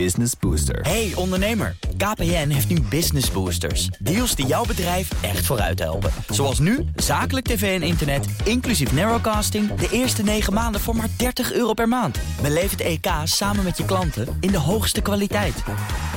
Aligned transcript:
Business 0.00 0.32
Booster. 0.40 0.80
Hey 0.80 1.12
ondernemer, 1.14 1.76
KPN 1.96 2.48
heeft 2.48 2.68
nu 2.68 2.80
Business 2.80 3.30
Boosters. 3.30 3.86
Deals 3.86 4.34
die 4.34 4.46
jouw 4.46 4.64
bedrijf 4.64 5.08
echt 5.22 5.46
vooruit 5.46 5.78
helpen. 5.78 6.10
Zoals 6.28 6.58
nu, 6.58 6.84
zakelijk 6.96 7.46
tv 7.46 7.80
en 7.80 7.86
internet, 7.86 8.26
inclusief 8.44 8.92
narrowcasting... 8.92 9.74
de 9.74 9.88
eerste 9.90 10.22
9 10.22 10.52
maanden 10.52 10.80
voor 10.80 10.96
maar 10.96 11.08
30 11.16 11.52
euro 11.52 11.72
per 11.72 11.88
maand. 11.88 12.18
Beleef 12.42 12.70
het 12.70 12.80
EK 12.80 13.06
samen 13.24 13.64
met 13.64 13.76
je 13.76 13.84
klanten 13.84 14.36
in 14.40 14.50
de 14.50 14.58
hoogste 14.58 15.00
kwaliteit. 15.00 15.62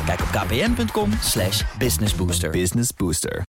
Kijk 0.06 0.22
op 0.22 0.28
kpn.com 0.32 1.12
slash 1.22 1.64
businessbooster. 1.78 2.50
Business 2.50 2.90
Booster. 2.96 3.46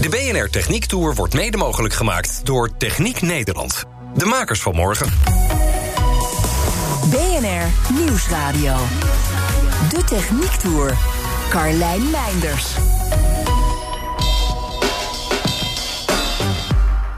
De 0.00 0.08
BNR 0.08 0.50
Techniek 0.50 0.84
Tour 0.84 1.14
wordt 1.14 1.34
mede 1.34 1.56
mogelijk 1.56 1.94
gemaakt 1.94 2.40
door 2.44 2.76
Techniek 2.76 3.20
Nederland. 3.20 3.84
De 4.14 4.24
makers 4.24 4.60
van 4.60 4.74
morgen. 4.74 5.08
BNR 7.08 7.94
Nieuwsradio. 7.94 8.76
De 9.88 10.04
Techniek 10.04 10.50
Tour. 10.50 10.96
Carlijn 11.50 12.10
Meinders. 12.10 12.76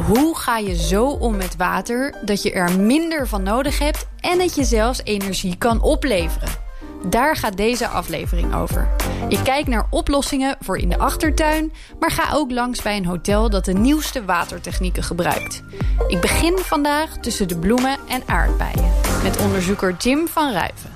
Hoe 0.06 0.38
ga 0.38 0.58
je 0.58 0.76
zo 0.76 1.06
om 1.06 1.36
met 1.36 1.56
water 1.56 2.14
dat 2.24 2.42
je 2.42 2.52
er 2.52 2.80
minder 2.80 3.28
van 3.28 3.42
nodig 3.42 3.78
hebt 3.78 4.06
en 4.20 4.38
dat 4.38 4.54
je 4.54 4.64
zelfs 4.64 5.00
energie 5.04 5.56
kan 5.56 5.80
opleveren? 5.80 6.61
Daar 7.06 7.36
gaat 7.36 7.56
deze 7.56 7.88
aflevering 7.88 8.54
over. 8.54 8.88
Ik 9.28 9.38
kijk 9.44 9.66
naar 9.66 9.86
oplossingen 9.90 10.56
voor 10.60 10.78
in 10.78 10.88
de 10.88 10.98
achtertuin, 10.98 11.72
maar 11.98 12.10
ga 12.10 12.34
ook 12.34 12.50
langs 12.50 12.82
bij 12.82 12.96
een 12.96 13.06
hotel 13.06 13.50
dat 13.50 13.64
de 13.64 13.72
nieuwste 13.72 14.24
watertechnieken 14.24 15.02
gebruikt. 15.02 15.62
Ik 16.08 16.20
begin 16.20 16.58
vandaag 16.58 17.16
tussen 17.16 17.48
de 17.48 17.58
bloemen 17.58 17.98
en 18.08 18.22
aardbeien 18.26 18.92
met 19.22 19.38
onderzoeker 19.38 19.96
Jim 19.98 20.28
van 20.28 20.52
Ruiven. 20.52 20.91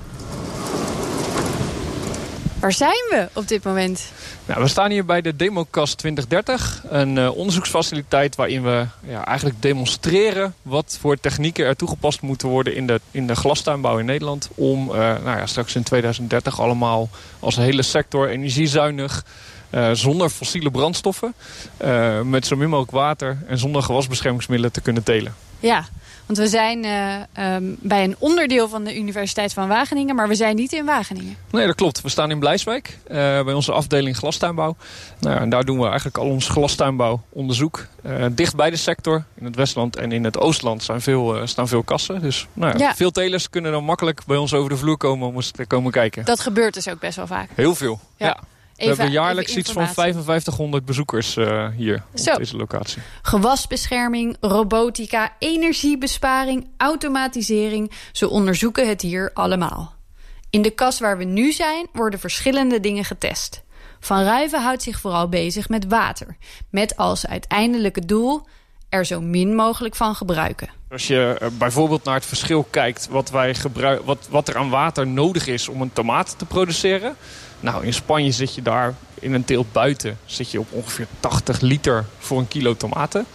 Waar 2.59 2.73
zijn 2.73 3.05
we 3.09 3.29
op 3.33 3.47
dit 3.47 3.63
moment? 3.63 4.11
Nou, 4.45 4.61
we 4.61 4.67
staan 4.67 4.91
hier 4.91 5.05
bij 5.05 5.21
de 5.21 5.35
Democast 5.35 5.97
2030. 5.97 6.83
Een 6.89 7.17
uh, 7.17 7.37
onderzoeksfaciliteit 7.37 8.35
waarin 8.35 8.63
we 8.63 8.85
ja, 9.07 9.25
eigenlijk 9.25 9.61
demonstreren... 9.61 10.53
wat 10.61 10.97
voor 11.01 11.19
technieken 11.19 11.65
er 11.65 11.75
toegepast 11.75 12.21
moeten 12.21 12.47
worden 12.47 12.75
in 12.75 12.87
de, 12.87 13.01
in 13.11 13.27
de 13.27 13.35
glastuinbouw 13.35 13.97
in 13.97 14.05
Nederland... 14.05 14.49
om 14.55 14.89
uh, 14.89 14.95
nou 14.95 15.37
ja, 15.37 15.45
straks 15.45 15.75
in 15.75 15.83
2030 15.83 16.59
allemaal 16.59 17.09
als 17.39 17.55
hele 17.55 17.81
sector 17.83 18.29
energiezuinig... 18.29 19.25
Uh, 19.71 19.91
zonder 19.91 20.29
fossiele 20.29 20.71
brandstoffen, 20.71 21.33
met 22.23 22.45
zo 22.45 22.55
min 22.55 22.69
mogelijk 22.69 22.91
water... 22.91 23.37
en 23.47 23.57
zonder 23.57 23.83
gewasbeschermingsmiddelen 23.83 24.71
te 24.71 24.81
kunnen 24.81 25.03
telen. 25.03 25.35
Ja, 25.59 25.85
want 26.27 26.39
we 26.39 26.47
zijn 26.47 26.85
uh, 26.85 27.55
um, 27.55 27.77
bij 27.79 28.03
een 28.03 28.15
onderdeel 28.19 28.69
van 28.69 28.83
de 28.83 28.97
Universiteit 28.97 29.53
van 29.53 29.67
Wageningen, 29.67 30.15
maar 30.15 30.27
we 30.27 30.35
zijn 30.35 30.55
niet 30.55 30.73
in 30.73 30.85
Wageningen. 30.85 31.37
Nee, 31.51 31.65
dat 31.65 31.75
klopt. 31.75 32.01
We 32.01 32.09
staan 32.09 32.31
in 32.31 32.39
Blijswijk, 32.39 32.97
uh, 33.07 33.15
bij 33.15 33.53
onze 33.53 33.71
afdeling 33.71 34.17
glastuinbouw. 34.17 34.75
Nou, 35.19 35.39
en 35.39 35.49
daar 35.49 35.63
doen 35.63 35.79
we 35.79 35.85
eigenlijk 35.85 36.17
al 36.17 36.29
ons 36.29 36.49
glastuinbouwonderzoek. 36.49 37.85
Uh, 38.05 38.25
dicht 38.31 38.55
bij 38.55 38.69
de 38.69 38.75
sector, 38.75 39.23
in 39.35 39.45
het 39.45 39.55
Westland 39.55 39.95
en 39.95 40.11
in 40.11 40.23
het 40.23 40.37
Oostland 40.37 40.83
zijn 40.83 41.01
veel, 41.01 41.47
staan 41.47 41.67
veel 41.67 41.83
kassen. 41.83 42.21
Dus 42.21 42.47
nou 42.53 42.77
ja, 42.77 42.95
veel 42.95 43.11
telers 43.11 43.49
kunnen 43.49 43.71
dan 43.71 43.83
makkelijk 43.83 44.21
bij 44.25 44.37
ons 44.37 44.53
over 44.53 44.69
de 44.69 44.77
vloer 44.77 44.97
komen 44.97 45.27
om 45.27 45.35
eens 45.35 45.51
te 45.51 45.65
komen 45.65 45.91
kijken. 45.91 46.25
Dat 46.25 46.39
gebeurt 46.39 46.73
dus 46.73 46.89
ook 46.89 46.99
best 46.99 47.15
wel 47.15 47.27
vaak. 47.27 47.49
Heel 47.55 47.75
veel, 47.75 47.99
ja. 48.17 48.27
ja. 48.27 48.37
Even, 48.77 48.95
we 48.95 49.01
hebben 49.01 49.21
jaarlijks 49.21 49.55
iets 49.55 49.71
van 49.71 49.87
5500 49.87 50.85
bezoekers 50.85 51.35
uh, 51.35 51.67
hier 51.75 52.03
Zo. 52.15 52.31
op 52.31 52.37
deze 52.37 52.57
locatie. 52.57 53.01
Gewasbescherming, 53.21 54.37
robotica, 54.39 55.35
energiebesparing, 55.39 56.67
automatisering. 56.77 57.91
Ze 58.11 58.29
onderzoeken 58.29 58.87
het 58.87 59.01
hier 59.01 59.31
allemaal. 59.33 59.93
In 60.49 60.61
de 60.61 60.69
kas 60.69 60.99
waar 60.99 61.17
we 61.17 61.23
nu 61.23 61.51
zijn 61.51 61.87
worden 61.93 62.19
verschillende 62.19 62.79
dingen 62.79 63.05
getest. 63.05 63.63
Van 63.99 64.23
Ruiven 64.23 64.61
houdt 64.61 64.83
zich 64.83 64.99
vooral 64.99 65.29
bezig 65.29 65.69
met 65.69 65.87
water. 65.87 66.37
Met 66.69 66.97
als 66.97 67.27
uiteindelijke 67.27 68.05
doel 68.05 68.47
er 68.89 69.05
zo 69.05 69.21
min 69.21 69.55
mogelijk 69.55 69.95
van 69.95 70.15
gebruiken. 70.15 70.69
Als 70.89 71.07
je 71.07 71.39
uh, 71.41 71.47
bijvoorbeeld 71.57 72.03
naar 72.03 72.15
het 72.15 72.25
verschil 72.25 72.67
kijkt 72.69 73.07
wat, 73.07 73.29
wij 73.29 73.55
gebruik, 73.55 74.01
wat, 74.05 74.27
wat 74.29 74.47
er 74.47 74.57
aan 74.57 74.69
water 74.69 75.07
nodig 75.07 75.47
is 75.47 75.67
om 75.67 75.81
een 75.81 75.93
tomaat 75.93 76.37
te 76.37 76.45
produceren... 76.45 77.15
Nou, 77.59 77.85
in 77.85 77.93
Spanje 77.93 78.31
zit 78.31 78.55
je 78.55 78.61
daar 78.61 78.95
in 79.19 79.33
een 79.33 79.45
teelt 79.45 79.71
buiten 79.71 80.17
zit 80.25 80.51
je 80.51 80.59
op 80.59 80.67
ongeveer 80.71 81.07
80 81.19 81.61
liter 81.61 82.05
voor 82.19 82.39
een 82.39 82.47
kilo 82.47 82.75
tomaten. 82.75 83.25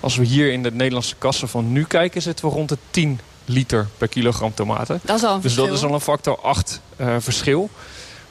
Als 0.00 0.16
we 0.16 0.24
hier 0.24 0.52
in 0.52 0.62
de 0.62 0.72
Nederlandse 0.72 1.14
kassen 1.18 1.48
van 1.48 1.72
nu 1.72 1.84
kijken, 1.84 2.22
zitten 2.22 2.48
we 2.48 2.54
rond 2.54 2.68
de 2.68 2.78
10 2.90 3.20
liter 3.44 3.88
per 3.98 4.08
kilogram 4.08 4.54
tomaten. 4.54 5.00
Dat 5.04 5.16
is 5.16 5.24
al 5.24 5.34
een 5.34 5.40
dus 5.40 5.54
dat 5.54 5.72
is 5.72 5.82
al 5.82 5.94
een 5.94 6.00
factor 6.00 6.40
8 6.40 6.80
uh, 6.96 7.16
verschil. 7.18 7.70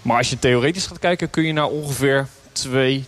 Maar 0.02 0.18
als 0.18 0.30
je 0.30 0.40
theoretisch 0.40 0.86
gaat 0.86 1.00
kijken, 1.00 1.30
kun 1.30 1.44
je 1.44 1.54
naar 1.54 1.68
ongeveer 1.68 2.28
2, 2.52 3.06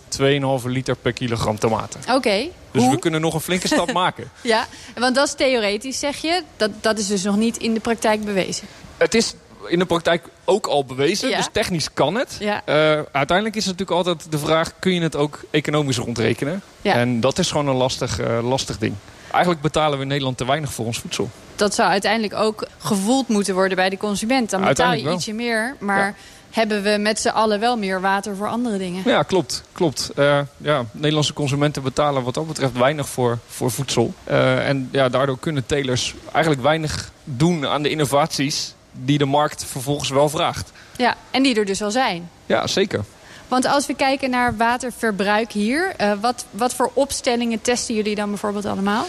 2,5 0.61 0.65
liter 0.65 0.95
per 0.95 1.13
kilogram 1.13 1.59
tomaten. 1.59 1.99
Oké. 2.01 2.13
Okay. 2.13 2.51
Dus 2.71 2.81
Hoe? 2.81 2.91
we 2.91 2.99
kunnen 2.99 3.21
nog 3.21 3.33
een 3.33 3.41
flinke 3.41 3.67
stap 3.67 3.91
maken. 4.03 4.31
Ja, 4.41 4.67
want 4.95 5.15
dat 5.15 5.27
is 5.27 5.33
theoretisch, 5.33 5.99
zeg 5.99 6.17
je. 6.17 6.43
Dat, 6.57 6.71
dat 6.81 6.99
is 6.99 7.07
dus 7.07 7.23
nog 7.23 7.37
niet 7.37 7.57
in 7.57 7.73
de 7.73 7.79
praktijk 7.79 8.25
bewezen. 8.25 8.67
Het 8.97 9.13
is 9.13 9.33
in 9.69 9.79
de 9.79 9.85
praktijk 9.85 10.27
ook 10.45 10.67
al 10.67 10.85
bewezen. 10.85 11.29
Ja. 11.29 11.37
Dus 11.37 11.47
technisch 11.51 11.93
kan 11.93 12.15
het. 12.15 12.37
Ja. 12.39 12.61
Uh, 12.65 12.75
uiteindelijk 13.11 13.55
is 13.55 13.65
het 13.65 13.77
natuurlijk 13.77 14.07
altijd 14.07 14.31
de 14.31 14.37
vraag... 14.37 14.73
kun 14.79 14.93
je 14.93 15.01
het 15.01 15.15
ook 15.15 15.39
economisch 15.51 15.97
rondrekenen? 15.97 16.61
Ja. 16.81 16.93
En 16.93 17.19
dat 17.19 17.39
is 17.39 17.51
gewoon 17.51 17.67
een 17.67 17.75
lastig, 17.75 18.19
uh, 18.19 18.49
lastig 18.49 18.77
ding. 18.77 18.95
Eigenlijk 19.31 19.61
betalen 19.61 19.97
we 19.97 20.03
in 20.03 20.09
Nederland 20.09 20.37
te 20.37 20.45
weinig 20.45 20.73
voor 20.73 20.85
ons 20.85 20.99
voedsel. 20.99 21.29
Dat 21.55 21.75
zou 21.75 21.89
uiteindelijk 21.89 22.33
ook 22.33 22.67
gevoeld 22.77 23.27
moeten 23.27 23.53
worden 23.53 23.75
bij 23.75 23.89
de 23.89 23.97
consument. 23.97 24.49
Dan 24.49 24.63
betaal 24.63 24.93
je 24.93 25.11
ietsje 25.11 25.33
meer, 25.33 25.75
maar... 25.79 26.15
Hebben 26.49 26.83
we 26.83 26.97
met 26.97 27.19
z'n 27.19 27.27
allen 27.27 27.59
wel 27.59 27.77
meer 27.77 28.01
water 28.01 28.35
voor 28.35 28.47
andere 28.47 28.77
dingen? 28.77 29.01
Ja, 29.05 29.23
klopt. 29.23 29.63
klopt. 29.71 30.11
Uh, 30.15 30.39
ja, 30.57 30.85
Nederlandse 30.91 31.33
consumenten 31.33 31.83
betalen 31.83 32.23
wat 32.23 32.33
dat 32.33 32.47
betreft 32.47 32.77
weinig 32.77 33.09
voor, 33.09 33.37
voor 33.47 33.71
voedsel. 33.71 34.13
Uh, 34.29 34.67
en 34.67 34.89
ja, 34.91 35.09
daardoor 35.09 35.39
kunnen 35.39 35.65
telers 35.65 36.15
eigenlijk 36.31 36.63
weinig 36.63 37.11
doen 37.23 37.67
aan 37.67 37.81
de 37.81 37.89
innovaties 37.89 38.73
die 39.05 39.17
de 39.17 39.25
markt 39.25 39.65
vervolgens 39.65 40.09
wel 40.09 40.29
vraagt. 40.29 40.71
Ja, 40.97 41.15
en 41.31 41.43
die 41.43 41.55
er 41.55 41.65
dus 41.65 41.81
al 41.81 41.91
zijn. 41.91 42.29
Ja, 42.45 42.67
zeker. 42.67 43.03
Want 43.47 43.65
als 43.65 43.85
we 43.85 43.93
kijken 43.93 44.29
naar 44.29 44.57
waterverbruik 44.57 45.51
hier... 45.51 45.93
Uh, 46.01 46.11
wat, 46.21 46.45
wat 46.51 46.73
voor 46.73 46.91
opstellingen 46.93 47.61
testen 47.61 47.95
jullie 47.95 48.15
dan 48.15 48.29
bijvoorbeeld 48.29 48.65
allemaal? 48.65 49.05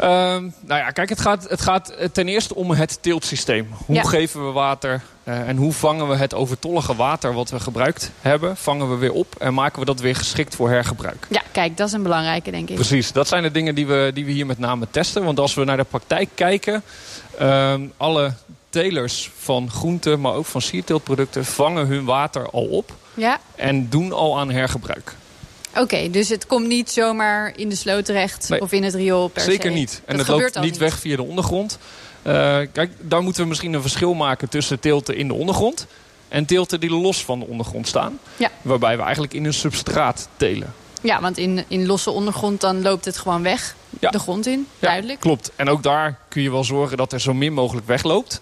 Uh, 0.00 0.06
nou 0.06 0.50
ja, 0.66 0.90
kijk, 0.90 1.08
het 1.08 1.20
gaat, 1.20 1.48
het 1.48 1.60
gaat 1.60 1.92
ten 2.12 2.28
eerste 2.28 2.54
om 2.54 2.70
het 2.70 2.98
teeltsysteem. 3.00 3.68
Hoe 3.86 3.96
Ja. 3.96 4.02
geven 4.02 4.46
we 4.46 4.52
water 4.52 5.02
uh, 5.24 5.48
en 5.48 5.56
hoe 5.56 5.72
vangen 5.72 6.08
we 6.08 6.16
het 6.16 6.34
overtollige 6.34 6.96
water 6.96 7.34
wat 7.34 7.50
we 7.50 7.60
gebruikt 7.60 8.10
hebben... 8.20 8.56
vangen 8.56 8.90
we 8.90 8.96
weer 8.96 9.12
op 9.12 9.34
en 9.38 9.54
maken 9.54 9.78
we 9.80 9.84
dat 9.84 10.00
weer 10.00 10.16
geschikt 10.16 10.54
voor 10.54 10.68
hergebruik. 10.68 11.26
Ja, 11.28 11.42
kijk, 11.52 11.76
dat 11.76 11.86
is 11.86 11.92
een 11.92 12.02
belangrijke, 12.02 12.50
denk 12.50 12.68
ik. 12.68 12.74
Precies, 12.74 13.12
dat 13.12 13.28
zijn 13.28 13.42
de 13.42 13.50
dingen 13.50 13.74
die 13.74 13.86
we, 13.86 14.10
die 14.14 14.24
we 14.24 14.30
hier 14.30 14.46
met 14.46 14.58
name 14.58 14.86
testen. 14.90 15.24
Want 15.24 15.40
als 15.40 15.54
we 15.54 15.64
naar 15.64 15.76
de 15.76 15.84
praktijk 15.84 16.28
kijken... 16.34 16.82
Uh, 17.40 17.74
alle 17.96 18.32
telers 18.82 19.30
van 19.38 19.70
groenten, 19.70 20.20
maar 20.20 20.32
ook 20.32 20.46
van 20.46 20.60
sierteeltproducten... 20.62 21.44
vangen 21.44 21.86
hun 21.86 22.04
water 22.04 22.50
al 22.50 22.64
op 22.64 22.92
Ja, 23.14 23.40
en 23.54 23.88
doen 23.88 24.12
al 24.12 24.38
aan 24.38 24.50
hergebruik. 24.50 25.14
oké. 25.76 26.10
dus 26.10 26.28
het 26.28 26.46
komt 26.46 26.66
niet 26.66 26.90
zomaar 26.90 27.52
in 27.56 27.68
de 27.68 27.74
sloot 27.76 28.04
terecht 28.04 28.48
Nee, 28.48 28.60
of 28.60 28.72
in 28.72 28.84
het 28.84 28.94
riool 28.94 29.28
per 29.28 29.42
Zeker 29.42 29.70
se. 29.70 29.76
niet. 29.76 30.02
En 30.04 30.16
dat 30.16 30.26
het 30.26 30.36
loopt 30.40 30.60
niet 30.60 30.76
weg 30.76 30.98
via 30.98 31.16
de 31.16 31.22
ondergrond. 31.22 31.78
Uh, 32.26 32.32
kijk, 32.72 32.90
daar 33.00 33.22
moeten 33.22 33.42
we 33.42 33.48
misschien 33.48 33.72
een 33.72 33.80
verschil 33.80 34.14
maken 34.14 34.48
tussen 34.48 34.80
teelten 34.80 35.16
in 35.16 35.28
de 35.28 35.34
ondergrond... 35.34 35.86
en 36.28 36.44
teelten 36.44 36.80
die 36.80 36.90
los 36.90 37.24
van 37.24 37.38
de 37.38 37.46
ondergrond 37.46 37.88
staan. 37.88 38.18
Ja. 38.36 38.50
Waarbij 38.62 38.96
we 38.96 39.02
eigenlijk 39.02 39.34
in 39.34 39.44
een 39.44 39.54
substraat 39.54 40.28
telen. 40.36 40.74
Ja, 41.02 41.20
want 41.20 41.38
in, 41.38 41.64
in 41.68 41.86
losse 41.86 42.10
ondergrond 42.10 42.60
dan 42.60 42.82
loopt 42.82 43.04
het 43.04 43.18
gewoon 43.18 43.42
weg. 43.42 43.74
Ja. 44.00 44.10
De 44.10 44.18
grond 44.18 44.46
in, 44.46 44.66
Ja, 44.78 44.88
duidelijk. 44.88 45.20
Klopt. 45.20 45.50
En 45.56 45.68
ook 45.68 45.82
daar 45.82 46.18
kun 46.28 46.42
je 46.42 46.50
wel 46.50 46.64
zorgen 46.64 46.96
dat 46.96 47.12
er 47.12 47.20
zo 47.20 47.34
min 47.34 47.52
mogelijk 47.52 47.86
wegloopt. 47.86 48.40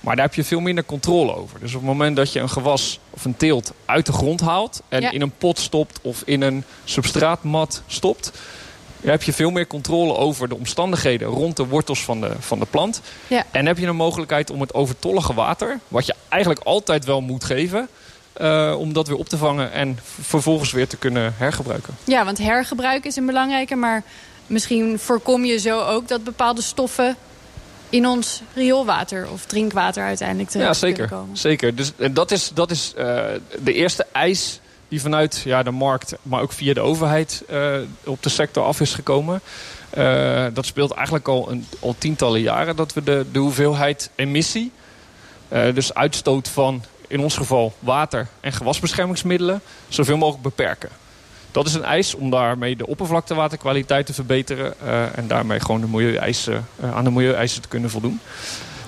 Maar 0.00 0.16
daar 0.16 0.24
heb 0.24 0.34
je 0.34 0.44
veel 0.44 0.60
minder 0.60 0.84
controle 0.84 1.34
over. 1.36 1.60
Dus 1.60 1.74
op 1.74 1.80
het 1.80 1.88
moment 1.88 2.16
dat 2.16 2.32
je 2.32 2.40
een 2.40 2.48
gewas 2.48 2.98
of 3.10 3.24
een 3.24 3.36
teelt 3.36 3.72
uit 3.84 4.06
de 4.06 4.12
grond 4.12 4.40
haalt... 4.40 4.82
en 4.88 5.00
Ja. 5.00 5.10
in 5.10 5.20
een 5.20 5.32
pot 5.38 5.58
stopt 5.58 5.98
of 6.02 6.22
in 6.24 6.42
een 6.42 6.64
substraatmat 6.84 7.82
stopt... 7.86 8.32
dan 9.00 9.10
heb 9.10 9.22
je 9.22 9.32
veel 9.32 9.50
meer 9.50 9.66
controle 9.66 10.16
over 10.16 10.48
de 10.48 10.54
omstandigheden 10.54 11.28
rond 11.28 11.56
de 11.56 11.66
wortels 11.66 12.04
van 12.04 12.20
de, 12.20 12.30
van 12.38 12.58
de 12.58 12.66
plant. 12.70 13.00
Ja. 13.26 13.44
En 13.50 13.66
heb 13.66 13.78
je 13.78 13.86
een 13.86 13.96
mogelijkheid 13.96 14.50
om 14.50 14.60
het 14.60 14.74
overtollige 14.74 15.34
water... 15.34 15.78
wat 15.88 16.06
je 16.06 16.14
eigenlijk 16.28 16.62
altijd 16.64 17.04
wel 17.04 17.20
moet 17.20 17.44
geven... 17.44 17.88
eh, 18.32 18.74
om 18.78 18.92
dat 18.92 19.08
weer 19.08 19.16
op 19.16 19.28
te 19.28 19.36
vangen 19.36 19.72
en 19.72 19.98
vervolgens 20.20 20.72
weer 20.72 20.88
te 20.88 20.96
kunnen 20.96 21.34
hergebruiken. 21.36 21.96
Ja, 22.04 22.24
want 22.24 22.38
hergebruik 22.38 23.04
is 23.04 23.16
een 23.16 23.26
belangrijke, 23.26 23.74
maar 23.76 24.02
misschien 24.46 24.98
voorkom 24.98 25.44
je 25.44 25.58
zo 25.58 25.80
ook 25.80 26.08
dat 26.08 26.24
bepaalde 26.24 26.62
stoffen 26.62 27.16
in 27.90 28.06
ons 28.06 28.42
rioolwater 28.54 29.28
of 29.30 29.44
drinkwater 29.44 30.04
uiteindelijk 30.04 30.48
terecht 30.50 30.68
Ja, 30.68 30.74
zeker. 30.88 31.08
komen. 31.08 31.36
zeker. 31.36 31.74
Dus 31.74 31.92
en 31.98 32.14
dat 32.14 32.30
is, 32.30 32.50
dat 32.54 32.70
is 32.70 32.92
eh, 32.96 33.24
de 33.62 33.72
eerste 33.72 34.06
eis 34.12 34.60
die 34.88 35.00
vanuit 35.00 35.42
ja, 35.44 35.62
de 35.62 35.70
markt, 35.70 36.14
maar 36.22 36.40
ook 36.40 36.52
via 36.52 36.74
de 36.74 36.80
overheid 36.80 37.42
eh, 37.48 37.74
op 38.04 38.22
de 38.22 38.28
sector 38.28 38.64
af 38.64 38.80
is 38.80 38.94
gekomen. 38.94 39.40
Eh, 39.90 40.46
dat 40.52 40.66
speelt 40.66 40.90
eigenlijk 40.92 41.28
al, 41.28 41.50
een, 41.50 41.66
al 41.80 41.94
tientallen 41.98 42.40
jaren 42.40 42.76
dat 42.76 42.92
we 42.92 43.02
de, 43.02 43.26
de 43.32 43.38
hoeveelheid 43.38 44.10
emissie, 44.14 44.72
dus 45.74 45.94
uitstoot 45.94 46.48
van 46.48 46.84
in 47.08 47.20
ons 47.20 47.36
geval 47.36 47.72
water 47.78 48.26
en 48.40 48.52
gewasbeschermingsmiddelen, 48.52 49.60
zoveel 49.88 50.16
mogelijk 50.16 50.42
beperken. 50.42 50.88
Dat 51.52 51.66
is 51.66 51.74
een 51.74 51.84
eis 51.84 52.14
om 52.14 52.30
daarmee 52.30 52.76
de 52.76 52.86
oppervlaktewaterkwaliteit 52.86 54.06
te 54.06 54.14
verbeteren. 54.14 54.74
Uh, 54.84 55.18
en 55.18 55.26
daarmee 55.26 55.60
gewoon 55.60 55.80
de 55.80 55.86
milieueisen, 55.86 56.66
uh, 56.84 56.96
aan 56.96 57.04
de 57.04 57.10
milieueisen 57.10 57.62
te 57.62 57.68
kunnen 57.68 57.90
voldoen. 57.90 58.20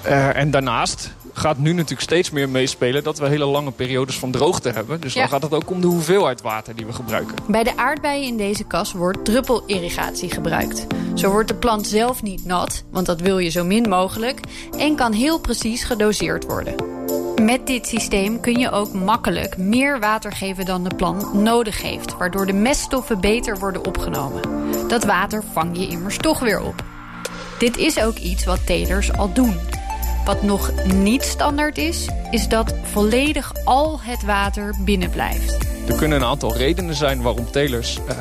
Uh, 0.06 0.36
en 0.36 0.50
daarnaast 0.50 1.14
gaat 1.32 1.58
nu 1.58 1.72
natuurlijk 1.72 2.00
steeds 2.00 2.30
meer 2.30 2.48
meespelen 2.48 3.04
dat 3.04 3.18
we 3.18 3.28
hele 3.28 3.44
lange 3.44 3.70
periodes 3.70 4.18
van 4.18 4.30
droogte 4.30 4.70
hebben. 4.70 5.00
Dus 5.00 5.12
ja. 5.12 5.20
dan 5.20 5.28
gaat 5.28 5.42
het 5.42 5.54
ook 5.54 5.70
om 5.70 5.80
de 5.80 5.86
hoeveelheid 5.86 6.42
water 6.42 6.76
die 6.76 6.86
we 6.86 6.92
gebruiken. 6.92 7.34
Bij 7.46 7.62
de 7.62 7.76
aardbeien 7.76 8.26
in 8.26 8.36
deze 8.36 8.64
kas 8.64 8.92
wordt 8.92 9.24
druppelirrigatie 9.24 10.30
gebruikt. 10.30 10.86
Zo 11.14 11.30
wordt 11.30 11.48
de 11.48 11.54
plant 11.54 11.86
zelf 11.86 12.22
niet 12.22 12.44
nat, 12.44 12.84
want 12.90 13.06
dat 13.06 13.20
wil 13.20 13.38
je 13.38 13.50
zo 13.50 13.64
min 13.64 13.88
mogelijk. 13.88 14.40
En 14.78 14.96
kan 14.96 15.12
heel 15.12 15.38
precies 15.38 15.84
gedoseerd 15.84 16.44
worden. 16.44 17.01
Met 17.44 17.66
dit 17.66 17.86
systeem 17.86 18.40
kun 18.40 18.58
je 18.58 18.70
ook 18.70 18.92
makkelijk 18.92 19.56
meer 19.56 20.00
water 20.00 20.32
geven 20.32 20.64
dan 20.64 20.84
de 20.84 20.94
plant 20.94 21.34
nodig 21.34 21.82
heeft, 21.82 22.16
waardoor 22.16 22.46
de 22.46 22.52
meststoffen 22.52 23.20
beter 23.20 23.58
worden 23.58 23.84
opgenomen. 23.84 24.42
Dat 24.88 25.04
water 25.04 25.42
vang 25.52 25.78
je 25.78 25.86
immers 25.86 26.16
toch 26.16 26.40
weer 26.40 26.60
op. 26.60 26.84
Dit 27.58 27.76
is 27.76 28.00
ook 28.00 28.16
iets 28.16 28.44
wat 28.44 28.66
telers 28.66 29.12
al 29.12 29.32
doen. 29.32 29.56
Wat 30.24 30.42
nog 30.42 30.72
niet 30.84 31.22
standaard 31.22 31.78
is, 31.78 32.08
is 32.30 32.48
dat 32.48 32.74
volledig 32.82 33.52
al 33.64 34.00
het 34.00 34.24
water 34.24 34.74
binnen 34.84 35.10
blijft. 35.10 35.58
Er 35.88 35.96
kunnen 35.96 36.20
een 36.20 36.26
aantal 36.26 36.56
redenen 36.56 36.94
zijn 36.94 37.22
waarom 37.22 37.50
telers 37.50 37.98
uh, 38.08 38.14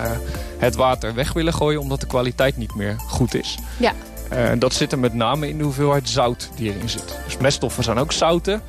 het 0.57 0.75
water 0.75 1.13
weg 1.13 1.33
willen 1.33 1.53
gooien... 1.53 1.79
omdat 1.79 1.99
de 1.99 2.07
kwaliteit 2.07 2.57
niet 2.57 2.75
meer 2.75 2.95
goed 3.07 3.35
is. 3.35 3.57
Ja. 3.77 3.93
Uh, 4.33 4.49
dat 4.57 4.73
zit 4.73 4.91
er 4.91 4.99
met 4.99 5.13
name 5.13 5.49
in 5.49 5.57
de 5.57 5.63
hoeveelheid 5.63 6.09
zout 6.09 6.49
die 6.55 6.73
erin 6.73 6.89
zit. 6.89 7.17
Dus 7.25 7.37
meststoffen 7.37 7.83
zijn 7.83 7.97
ook 7.97 8.11
zouten, 8.11 8.61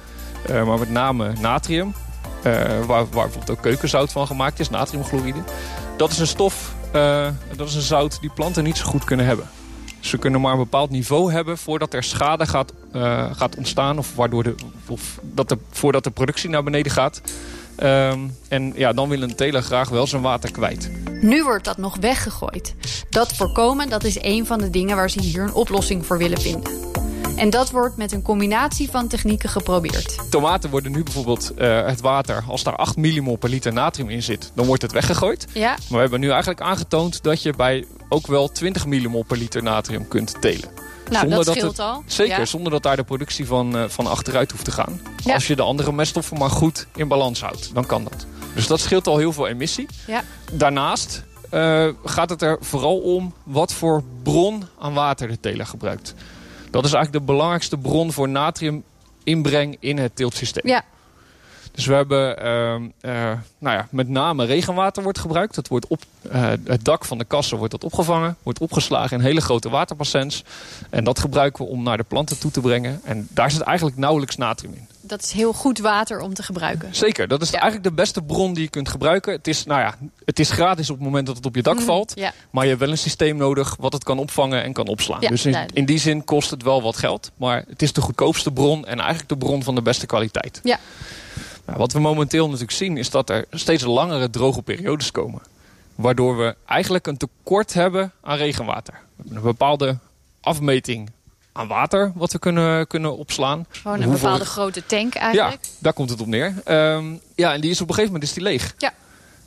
maar 0.48 0.78
met 0.78 0.90
name 0.90 1.32
natrium... 1.40 1.94
waar, 2.42 2.86
waar 2.86 3.06
bijvoorbeeld 3.08 3.50
ook 3.50 3.62
keukenzout 3.62 4.12
van 4.12 4.26
gemaakt 4.26 4.60
is, 4.60 4.70
natriumchloride. 4.70 5.42
Dat 5.96 6.10
is 6.10 6.18
een 6.18 6.26
stof, 6.26 6.74
dat 7.56 7.68
is 7.68 7.74
een 7.74 7.80
zout 7.80 8.20
die 8.20 8.30
planten 8.34 8.64
niet 8.64 8.76
zo 8.76 8.84
goed 8.84 9.04
kunnen 9.04 9.26
hebben. 9.26 9.48
Ze 10.00 10.18
kunnen 10.18 10.40
maar 10.40 10.52
een 10.52 10.58
bepaald 10.58 10.90
niveau 10.90 11.32
hebben 11.32 11.58
voordat 11.58 11.94
er 11.94 12.02
schade 12.02 12.46
gaat, 12.46 12.72
gaat 13.32 13.56
ontstaan. 13.56 13.98
Of, 13.98 14.14
waardoor 14.14 14.42
de, 14.42 14.54
of 14.86 15.18
dat 15.22 15.48
de, 15.48 15.58
voordat 15.70 16.04
de 16.04 16.10
productie 16.10 16.50
naar 16.50 16.62
beneden 16.62 16.92
gaat. 16.92 17.20
Um, 17.82 18.36
en 18.48 18.72
ja, 18.76 18.92
dan 18.92 19.08
wil 19.08 19.22
een 19.22 19.34
teler 19.34 19.62
graag 19.62 19.88
wel 19.88 20.06
zijn 20.06 20.22
water 20.22 20.50
kwijt. 20.50 20.90
Nu 21.20 21.44
wordt 21.44 21.64
dat 21.64 21.76
nog 21.76 21.96
weggegooid. 22.00 22.74
Dat 23.10 23.32
voorkomen 23.32 23.88
dat 23.88 24.04
is 24.04 24.22
een 24.22 24.46
van 24.46 24.58
de 24.58 24.70
dingen 24.70 24.96
waar 24.96 25.10
ze 25.10 25.20
hier 25.20 25.42
een 25.42 25.54
oplossing 25.54 26.06
voor 26.06 26.18
willen 26.18 26.40
vinden. 26.40 26.72
En 27.36 27.50
dat 27.50 27.70
wordt 27.70 27.96
met 27.96 28.12
een 28.12 28.22
combinatie 28.22 28.90
van 28.90 29.08
technieken 29.08 29.48
geprobeerd. 29.48 30.30
Tomaten 30.30 30.70
worden 30.70 30.92
nu 30.92 31.02
bijvoorbeeld 31.02 31.52
uh, 31.58 31.86
het 31.86 32.00
water, 32.00 32.44
als 32.48 32.62
daar 32.62 32.76
8 32.76 32.96
millimol 32.96 33.36
per 33.36 33.48
liter 33.48 33.72
natrium 33.72 34.08
in 34.08 34.22
zit, 34.22 34.52
dan 34.54 34.66
wordt 34.66 34.82
het 34.82 34.92
weggegooid. 34.92 35.46
Ja. 35.52 35.68
Maar 35.68 35.78
we 35.88 35.98
hebben 35.98 36.20
nu 36.20 36.28
eigenlijk 36.30 36.60
aangetoond 36.60 37.22
dat 37.22 37.42
je 37.42 37.52
bij 37.52 37.84
ook 38.08 38.26
wel 38.26 38.48
20 38.48 38.86
millimol 38.86 39.24
per 39.24 39.36
liter 39.36 39.62
natrium 39.62 40.08
kunt 40.08 40.40
telen. 40.40 40.68
Nou, 41.10 41.20
zonder 41.20 41.44
dat 41.44 41.54
scheelt 41.56 41.76
het, 41.76 41.86
al. 41.86 42.02
Zeker, 42.06 42.38
ja. 42.38 42.44
zonder 42.44 42.72
dat 42.72 42.82
daar 42.82 42.96
de 42.96 43.04
productie 43.04 43.46
van, 43.46 43.76
uh, 43.76 43.84
van 43.88 44.06
achteruit 44.06 44.50
hoeft 44.50 44.64
te 44.64 44.70
gaan. 44.70 45.00
Ja. 45.24 45.34
Als 45.34 45.46
je 45.46 45.56
de 45.56 45.62
andere 45.62 45.92
meststoffen 45.92 46.38
maar 46.38 46.50
goed 46.50 46.86
in 46.94 47.08
balans 47.08 47.40
houdt, 47.40 47.70
dan 47.74 47.86
kan 47.86 48.04
dat. 48.04 48.26
Dus 48.54 48.66
dat 48.66 48.80
scheelt 48.80 49.06
al 49.06 49.18
heel 49.18 49.32
veel 49.32 49.48
emissie. 49.48 49.86
Ja. 50.06 50.24
Daarnaast 50.52 51.24
uh, 51.52 51.88
gaat 52.04 52.30
het 52.30 52.42
er 52.42 52.56
vooral 52.60 52.98
om 52.98 53.34
wat 53.42 53.72
voor 53.72 54.02
bron 54.22 54.64
aan 54.78 54.94
water 54.94 55.28
de 55.28 55.40
teler 55.40 55.66
gebruikt. 55.66 56.14
Dat 56.72 56.84
is 56.84 56.92
eigenlijk 56.92 57.26
de 57.26 57.32
belangrijkste 57.32 57.78
bron 57.78 58.12
voor 58.12 58.28
natriuminbreng 58.28 59.76
in 59.80 59.98
het 59.98 60.16
teeltsysteem. 60.16 60.68
Ja. 60.68 60.84
Dus 61.72 61.86
we 61.86 61.94
hebben 61.94 62.44
uh, 62.44 63.12
uh, 63.12 63.38
nou 63.58 63.76
ja, 63.76 63.88
met 63.90 64.08
name 64.08 64.44
regenwater 64.44 65.02
wordt 65.02 65.18
gebruikt. 65.18 65.54
Dat 65.54 65.68
wordt 65.68 65.86
op 65.86 66.02
uh, 66.32 66.52
het 66.64 66.84
dak 66.84 67.04
van 67.04 67.18
de 67.18 67.24
kassen 67.24 67.56
wordt 67.56 67.72
dat 67.72 67.84
opgevangen, 67.84 68.36
wordt 68.42 68.58
opgeslagen 68.58 69.18
in 69.18 69.24
hele 69.24 69.40
grote 69.40 69.68
waterbassins. 69.68 70.44
En 70.90 71.04
dat 71.04 71.18
gebruiken 71.18 71.64
we 71.64 71.70
om 71.70 71.82
naar 71.82 71.96
de 71.96 72.02
planten 72.02 72.38
toe 72.38 72.50
te 72.50 72.60
brengen. 72.60 73.00
En 73.04 73.28
daar 73.30 73.50
zit 73.50 73.60
eigenlijk 73.60 73.96
nauwelijks 73.96 74.36
natrium 74.36 74.74
in. 74.74 74.88
Dat 75.12 75.22
is 75.22 75.32
heel 75.32 75.52
goed 75.52 75.78
water 75.78 76.20
om 76.20 76.34
te 76.34 76.42
gebruiken. 76.42 76.94
Zeker, 76.94 77.28
dat 77.28 77.42
is 77.42 77.50
ja. 77.50 77.60
eigenlijk 77.60 77.84
de 77.84 77.92
beste 77.94 78.22
bron 78.22 78.54
die 78.54 78.62
je 78.62 78.68
kunt 78.68 78.88
gebruiken. 78.88 79.32
Het 79.32 79.48
is, 79.48 79.64
nou 79.64 79.80
ja, 79.80 79.94
het 80.24 80.38
is 80.38 80.50
gratis 80.50 80.90
op 80.90 80.96
het 80.96 81.04
moment 81.04 81.26
dat 81.26 81.36
het 81.36 81.46
op 81.46 81.54
je 81.54 81.62
dak 81.62 81.80
valt. 81.80 82.12
Ja. 82.14 82.32
Maar 82.50 82.62
je 82.62 82.68
hebt 82.68 82.80
wel 82.80 82.90
een 82.90 82.98
systeem 82.98 83.36
nodig 83.36 83.76
wat 83.78 83.92
het 83.92 84.04
kan 84.04 84.18
opvangen 84.18 84.62
en 84.62 84.72
kan 84.72 84.86
opslaan. 84.86 85.20
Ja, 85.20 85.28
dus 85.28 85.46
in, 85.72 85.84
die 85.84 85.98
zin 85.98 86.24
kost 86.24 86.50
het 86.50 86.62
wel 86.62 86.82
wat 86.82 86.96
geld. 86.96 87.30
Maar 87.36 87.64
het 87.68 87.82
is 87.82 87.92
de 87.92 88.00
goedkoopste 88.00 88.52
bron 88.52 88.86
en 88.86 88.98
eigenlijk 88.98 89.28
de 89.28 89.36
bron 89.36 89.62
van 89.62 89.74
de 89.74 89.82
beste 89.82 90.06
kwaliteit. 90.06 90.60
Ja. 90.62 90.78
Nou, 91.66 91.78
wat 91.78 91.92
we 91.92 92.00
momenteel 92.00 92.46
natuurlijk 92.46 92.72
zien 92.72 92.96
is 92.96 93.10
dat 93.10 93.30
er 93.30 93.44
steeds 93.50 93.84
langere 93.84 94.30
droge 94.30 94.62
periodes 94.62 95.10
komen. 95.10 95.42
Waardoor 95.94 96.36
we 96.36 96.56
eigenlijk 96.66 97.06
een 97.06 97.16
tekort 97.16 97.72
hebben 97.72 98.12
aan 98.22 98.36
regenwater. 98.36 98.94
We 98.94 99.22
hebben 99.22 99.36
een 99.36 99.42
bepaalde 99.42 99.98
afmeting 100.40 101.10
aan 101.52 101.66
water 101.66 102.12
wat 102.14 102.32
we 102.32 102.38
kunnen, 102.38 102.86
kunnen 102.86 103.16
opslaan. 103.16 103.66
Gewoon 103.70 103.96
een 103.96 104.02
Hoeveel... 104.02 104.22
bepaalde 104.22 104.44
grote 104.44 104.86
tank 104.86 105.14
eigenlijk. 105.14 105.64
Ja, 105.64 105.70
daar 105.78 105.92
komt 105.92 106.10
het 106.10 106.20
op 106.20 106.26
neer. 106.26 106.54
Um, 106.68 107.20
ja, 107.34 107.52
en 107.52 107.60
die 107.60 107.70
is 107.70 107.80
op 107.80 107.88
een 107.88 107.94
gegeven 107.94 108.12
moment 108.12 108.30
is 108.30 108.32
die 108.34 108.42
leeg. 108.42 108.74
Ja. 108.78 108.92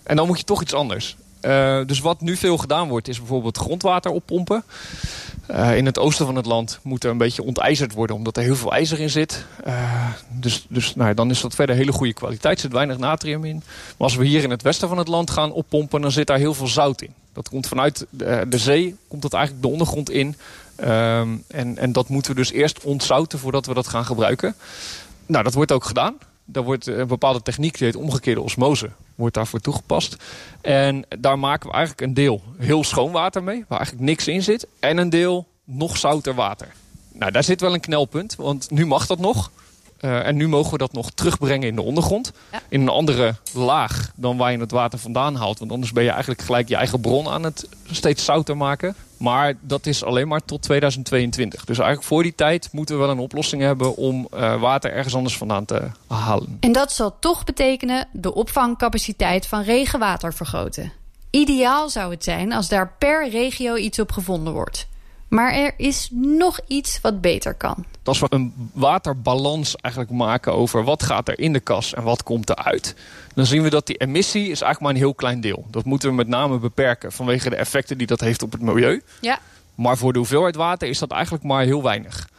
En 0.04 0.16
dan 0.16 0.28
moet 0.28 0.38
je 0.38 0.44
toch 0.44 0.62
iets 0.62 0.74
anders. 0.74 1.16
Uh, 1.42 1.82
dus 1.86 2.00
wat 2.00 2.22
nu 2.22 2.36
veel 2.36 2.58
gedaan 2.58 2.88
wordt 2.88 3.08
is 3.08 3.18
bijvoorbeeld 3.18 3.58
grondwater 3.58 4.12
oppompen. 4.12 4.64
Uh, 5.52 5.78
in 5.78 5.86
het 5.86 6.00
oosten 6.00 6.26
van 6.26 6.36
het 6.36 6.46
land 6.46 6.80
moet 6.82 7.04
er 7.04 7.10
een 7.10 7.18
beetje 7.18 7.44
ontijzerd 7.44 7.94
worden, 7.94 8.16
omdat 8.16 8.38
er 8.38 8.44
heel 8.44 8.56
veel 8.56 8.74
ijzer 8.74 9.00
in 9.00 9.10
zit. 9.10 9.46
Uh, 9.68 10.08
dus 10.30 10.66
dus 10.70 10.96
nou, 10.96 11.14
dan 11.14 11.30
is 11.30 11.42
dat 11.42 11.56
verder 11.56 11.76
hele 11.76 11.92
goede 11.92 12.14
kwaliteit, 12.14 12.60
zit 12.60 12.72
weinig 12.72 12.98
natrium 12.98 13.46
in. 13.46 13.56
Maar 13.66 13.94
als 13.98 14.16
we 14.16 14.26
hier 14.26 14.44
in 14.44 14.50
het 14.50 14.62
westen 14.62 14.88
van 14.88 14.98
het 14.98 15.08
land 15.08 15.30
gaan 15.30 15.52
oppompen, 15.52 16.02
dan 16.02 16.12
zit 16.12 16.28
daar 16.28 16.38
heel 16.38 16.54
veel 16.54 16.68
zout 16.68 17.02
in. 17.02 17.14
Dat 17.34 17.50
komt 17.50 17.68
vanuit 17.68 18.06
de, 18.10 18.46
de 18.50 18.58
zee, 18.58 18.96
komt 19.08 19.22
dat 19.22 19.34
eigenlijk 19.34 19.64
de 19.64 19.72
ondergrond 19.72 20.10
in. 20.10 20.36
Um, 20.84 21.44
en, 21.48 21.78
en 21.78 21.92
dat 21.92 22.10
moeten 22.10 22.32
we 22.32 22.38
dus 22.38 22.52
eerst 22.52 22.84
ontzouten 22.84 23.40
voordat 23.40 23.66
we 23.66 23.74
dat 23.74 23.88
gaan 23.88 24.06
gebruiken. 24.06 24.56
Nou, 25.26 25.44
dat 25.44 25.54
wordt 25.54 25.72
ook 25.72 25.84
gedaan. 25.84 26.18
Daar 26.46 26.64
wordt 26.64 26.88
een 26.88 27.08
bepaalde 27.08 27.42
techniek, 27.42 27.78
die 27.78 27.88
heet 27.88 27.96
omgekeerde 27.96 28.42
osmose, 28.42 28.90
wordt 29.16 29.36
daarvoor 29.36 29.60
toegepast. 29.60 30.16
En 30.62 31.06
daar 31.20 31.40
maken 31.40 31.70
we 31.70 31.76
eigenlijk 31.76 32.08
een 32.08 32.14
deel 32.14 32.42
heel 32.58 32.84
schoon 32.84 33.12
water 33.12 33.44
mee, 33.44 33.66
waar 33.68 33.78
eigenlijk 33.78 34.08
niks 34.08 34.28
in 34.28 34.44
zit. 34.44 34.68
En 34.80 34.98
een 34.98 35.10
deel 35.10 35.48
nog 35.64 35.98
zouter 35.98 36.34
water. 36.34 36.74
Nou, 37.14 37.32
daar 37.32 37.44
zit 37.44 37.62
wel 37.62 37.74
een 37.74 37.80
knelpunt, 37.80 38.36
want 38.36 38.72
nu 38.72 38.86
mag 38.86 39.06
dat 39.06 39.20
nog. 39.20 39.52
Uh, 40.02 40.28
en 40.28 40.36
nu 40.36 40.48
mogen 40.48 40.72
we 40.72 40.78
dat 40.78 40.94
nog 40.94 41.12
terugbrengen 41.12 41.68
in 41.68 41.76
de 41.76 41.82
ondergrond. 41.82 42.32
Ja. 42.52 42.62
In 42.70 42.82
een 42.82 42.90
andere 42.90 43.36
laag 43.54 44.12
dan 44.16 44.38
waar 44.38 44.52
je 44.52 44.58
het 44.58 44.72
water 44.72 45.00
vandaan 45.00 45.36
haalt. 45.36 45.60
Want 45.60 45.72
anders 45.72 45.92
ben 45.92 46.04
je 46.04 46.10
eigenlijk 46.10 46.42
gelijk 46.42 46.68
je 46.68 46.76
eigen 46.76 47.02
bron 47.02 47.28
aan 47.28 47.44
het 47.44 47.70
steeds 47.92 48.26
zouter 48.26 48.58
maken. 48.58 48.96
Maar 49.18 49.54
dat 49.62 49.86
is 49.86 50.04
alleen 50.04 50.28
maar 50.28 50.46
tot 50.46 50.62
2022. 50.62 51.66
Dus 51.66 51.78
eigenlijk 51.78 52.08
voor 52.08 52.24
die 52.24 52.36
tijd 52.36 52.70
moeten 52.72 52.96
we 52.96 53.02
wel 53.02 53.12
een 53.12 53.20
oplossing 53.20 53.62
hebben... 53.62 53.96
om 53.96 54.28
uh, 54.34 54.62
water 54.62 54.92
ergens 54.92 55.16
anders 55.16 55.38
vandaan 55.38 55.66
te 55.66 55.82
halen. 56.08 56.58
En 56.60 56.72
dat 56.72 56.92
zal 56.92 57.20
toch 57.20 57.44
betekenen 57.44 58.08
de 58.12 58.34
opvangcapaciteit 58.34 59.48
van 59.48 59.62
regenwater 59.62 60.34
vergroten. 60.34 60.92
Ideaal 61.30 61.90
zou 61.90 62.12
het 62.12 62.24
zijn 62.24 62.54
als 62.54 62.68
daar 62.68 62.92
per 63.00 63.30
regio 63.30 63.76
iets 63.76 64.00
op 64.00 64.12
gevonden 64.12 64.54
wordt. 64.54 64.88
Maar 65.28 65.54
er 65.54 65.74
is 65.78 66.10
nog 66.12 66.60
iets 66.68 67.02
wat 67.02 67.22
beter 67.22 67.54
kan. 67.54 67.86
Als 68.04 68.20
we 68.20 68.26
een 68.30 68.70
waterbalans 68.74 69.76
eigenlijk 69.76 70.14
maken 70.14 70.54
over 70.54 70.84
wat 70.84 71.04
gaat 71.04 71.28
er 71.28 71.40
in 71.40 71.54
de 71.54 71.60
kas 71.60 71.94
en 71.94 72.04
wat 72.04 72.24
komt 72.24 72.50
eruit... 72.50 72.96
dan 73.34 73.46
zien 73.46 73.64
we 73.64 73.70
dat 73.70 73.88
die 73.88 73.98
emissie 73.98 74.42
is 74.42 74.48
eigenlijk 74.48 74.80
maar 74.80 74.92
een 74.92 74.98
heel 74.98 75.14
klein 75.14 75.42
deel. 75.42 75.66
Dat 75.72 75.86
moeten 75.86 76.10
we 76.10 76.16
met 76.16 76.28
name 76.28 76.58
beperken 76.58 77.12
vanwege 77.12 77.50
de 77.50 77.56
effecten 77.56 77.98
die 77.98 78.08
dat 78.08 78.20
heeft 78.20 78.44
op 78.44 78.52
het 78.52 78.62
milieu. 78.62 79.02
Ja. 79.22 79.40
Maar 79.76 79.98
voor 79.98 80.14
de 80.14 80.20
hoeveelheid 80.20 80.56
water 80.56 80.88
is 80.88 81.00
dat 81.00 81.12
eigenlijk 81.12 81.44
maar 81.44 81.64
heel 81.64 81.84
weinig. 81.84 82.30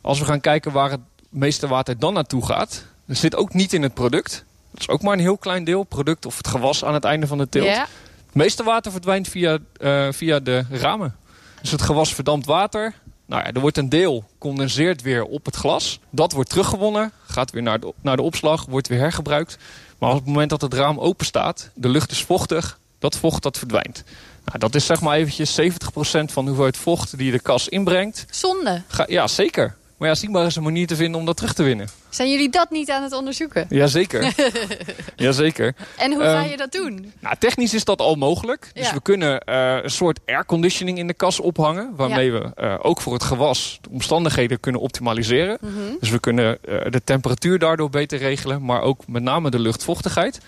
Als 0.00 0.18
we 0.18 0.24
gaan 0.24 0.40
kijken 0.40 0.72
waar 0.72 0.90
het 0.90 1.00
meeste 1.28 1.68
water 1.68 1.98
dan 1.98 2.14
naartoe 2.14 2.46
gaat... 2.46 2.84
dat 3.06 3.16
zit 3.16 3.36
ook 3.36 3.54
niet 3.54 3.72
in 3.72 3.82
het 3.82 3.94
product. 3.94 4.44
Dat 4.70 4.80
is 4.80 4.88
ook 4.88 5.02
maar 5.02 5.12
een 5.12 5.20
heel 5.20 5.38
klein 5.38 5.64
deel. 5.64 5.82
Product 5.82 6.26
of 6.26 6.36
het 6.36 6.48
gewas 6.48 6.84
aan 6.84 6.94
het 6.94 7.04
einde 7.04 7.26
van 7.26 7.38
de 7.38 7.48
teelt. 7.48 7.66
Ja. 7.66 7.86
Het 8.26 8.34
meeste 8.34 8.62
water 8.62 8.92
verdwijnt 8.92 9.28
via, 9.28 9.58
uh, 9.78 10.12
via 10.12 10.40
de 10.40 10.64
ramen. 10.70 11.16
Dus 11.62 11.70
het 11.70 11.82
gewas 11.82 12.14
verdampt 12.14 12.46
water. 12.46 12.94
Nou 13.26 13.42
ja, 13.42 13.52
er 13.52 13.60
wordt 13.60 13.78
een 13.78 13.88
deel 13.88 14.24
condenseert 14.38 15.02
weer 15.02 15.24
op 15.24 15.44
het 15.44 15.56
glas. 15.56 16.00
Dat 16.10 16.32
wordt 16.32 16.50
teruggewonnen, 16.50 17.12
gaat 17.26 17.50
weer 17.50 17.62
naar 17.62 17.80
de, 17.80 17.92
naar 18.00 18.16
de 18.16 18.22
opslag, 18.22 18.66
wordt 18.68 18.88
weer 18.88 18.98
hergebruikt. 18.98 19.58
Maar 19.98 20.10
op 20.10 20.16
het 20.16 20.26
moment 20.26 20.50
dat 20.50 20.60
het 20.60 20.74
raam 20.74 20.98
open 20.98 21.26
staat, 21.26 21.70
de 21.74 21.88
lucht 21.88 22.10
is 22.10 22.24
vochtig, 22.24 22.78
dat 22.98 23.16
vocht 23.16 23.42
dat 23.42 23.58
verdwijnt. 23.58 24.04
Nou, 24.44 24.58
dat 24.58 24.74
is 24.74 24.86
zeg 24.86 25.00
maar 25.00 25.16
eventjes 25.16 25.60
70% 25.60 25.64
van 26.04 26.44
de 26.44 26.50
hoeveelheid 26.50 26.76
vocht 26.76 27.18
die 27.18 27.32
de 27.32 27.40
kas 27.40 27.68
inbrengt. 27.68 28.26
Zonde. 28.30 28.82
Ga, 28.88 29.04
ja, 29.08 29.26
zeker. 29.26 29.76
Maar 30.02 30.10
ja, 30.10 30.16
zichtbaar 30.16 30.46
is 30.46 30.56
een 30.56 30.62
manier 30.62 30.86
te 30.86 30.96
vinden 30.96 31.20
om 31.20 31.26
dat 31.26 31.36
terug 31.36 31.52
te 31.52 31.62
winnen. 31.62 31.88
Zijn 32.08 32.30
jullie 32.30 32.48
dat 32.50 32.70
niet 32.70 32.90
aan 32.90 33.02
het 33.02 33.12
onderzoeken? 33.12 33.66
Jazeker. 33.68 34.34
Jazeker. 35.16 35.74
En 35.96 36.12
hoe 36.12 36.22
ga 36.22 36.40
Ehm, 36.40 36.50
je 36.50 36.56
dat 36.56 36.72
doen? 36.72 37.12
Nou, 37.20 37.36
technisch 37.38 37.74
is 37.74 37.84
dat 37.84 38.00
al 38.00 38.14
mogelijk. 38.14 38.70
Dus 38.72 38.86
Ja. 38.86 38.94
we 38.94 39.02
kunnen 39.02 39.40
eh, 39.40 39.78
een 39.82 39.90
soort 39.90 40.20
airconditioning 40.26 40.98
in 40.98 41.06
de 41.06 41.14
kas 41.14 41.40
ophangen. 41.40 41.92
Waarmee 41.96 42.32
we 42.32 42.50
eh, 42.54 42.74
ook 42.82 43.00
voor 43.00 43.12
het 43.12 43.22
gewas 43.22 43.78
de 43.80 43.88
omstandigheden 43.90 44.60
kunnen 44.60 44.80
optimaliseren. 44.80 45.58
Mhm. 45.60 45.72
Dus 46.00 46.10
we 46.10 46.18
kunnen 46.20 46.58
eh, 46.64 46.90
de 46.90 47.04
temperatuur 47.04 47.58
daardoor 47.58 47.90
beter 47.90 48.18
regelen. 48.18 48.64
Maar 48.64 48.80
ook 48.80 49.06
met 49.06 49.22
name 49.22 49.50
de 49.50 49.58
luchtvochtigheid. 49.58 50.40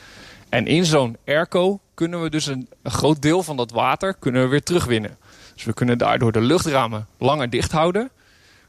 En 0.48 0.66
in 0.66 0.84
zo'n 0.84 1.16
airco 1.26 1.80
kunnen 1.94 2.22
we 2.22 2.30
dus 2.30 2.46
een, 2.46 2.68
een 2.82 2.90
groot 2.90 3.22
deel 3.22 3.42
van 3.42 3.56
dat 3.56 3.70
water 3.70 4.14
kunnen 4.18 4.42
we 4.42 4.48
weer 4.48 4.62
terugwinnen. 4.62 5.16
Dus 5.54 5.64
we 5.64 5.72
kunnen 5.74 5.98
daardoor 5.98 6.32
de 6.32 6.40
luchtramen 6.40 7.06
langer 7.18 7.50
dicht 7.50 7.72
houden. 7.72 8.10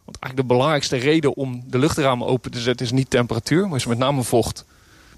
Want 0.05 0.17
eigenlijk 0.19 0.35
de 0.35 0.53
belangrijkste 0.53 0.95
reden 0.95 1.35
om 1.35 1.63
de 1.67 1.79
luchtramen 1.79 2.27
open 2.27 2.51
te 2.51 2.59
zetten 2.59 2.85
is 2.85 2.91
niet 2.91 3.09
temperatuur, 3.09 3.67
maar 3.67 3.77
is 3.77 3.85
met 3.85 3.97
name 3.97 4.23
vocht. 4.23 4.65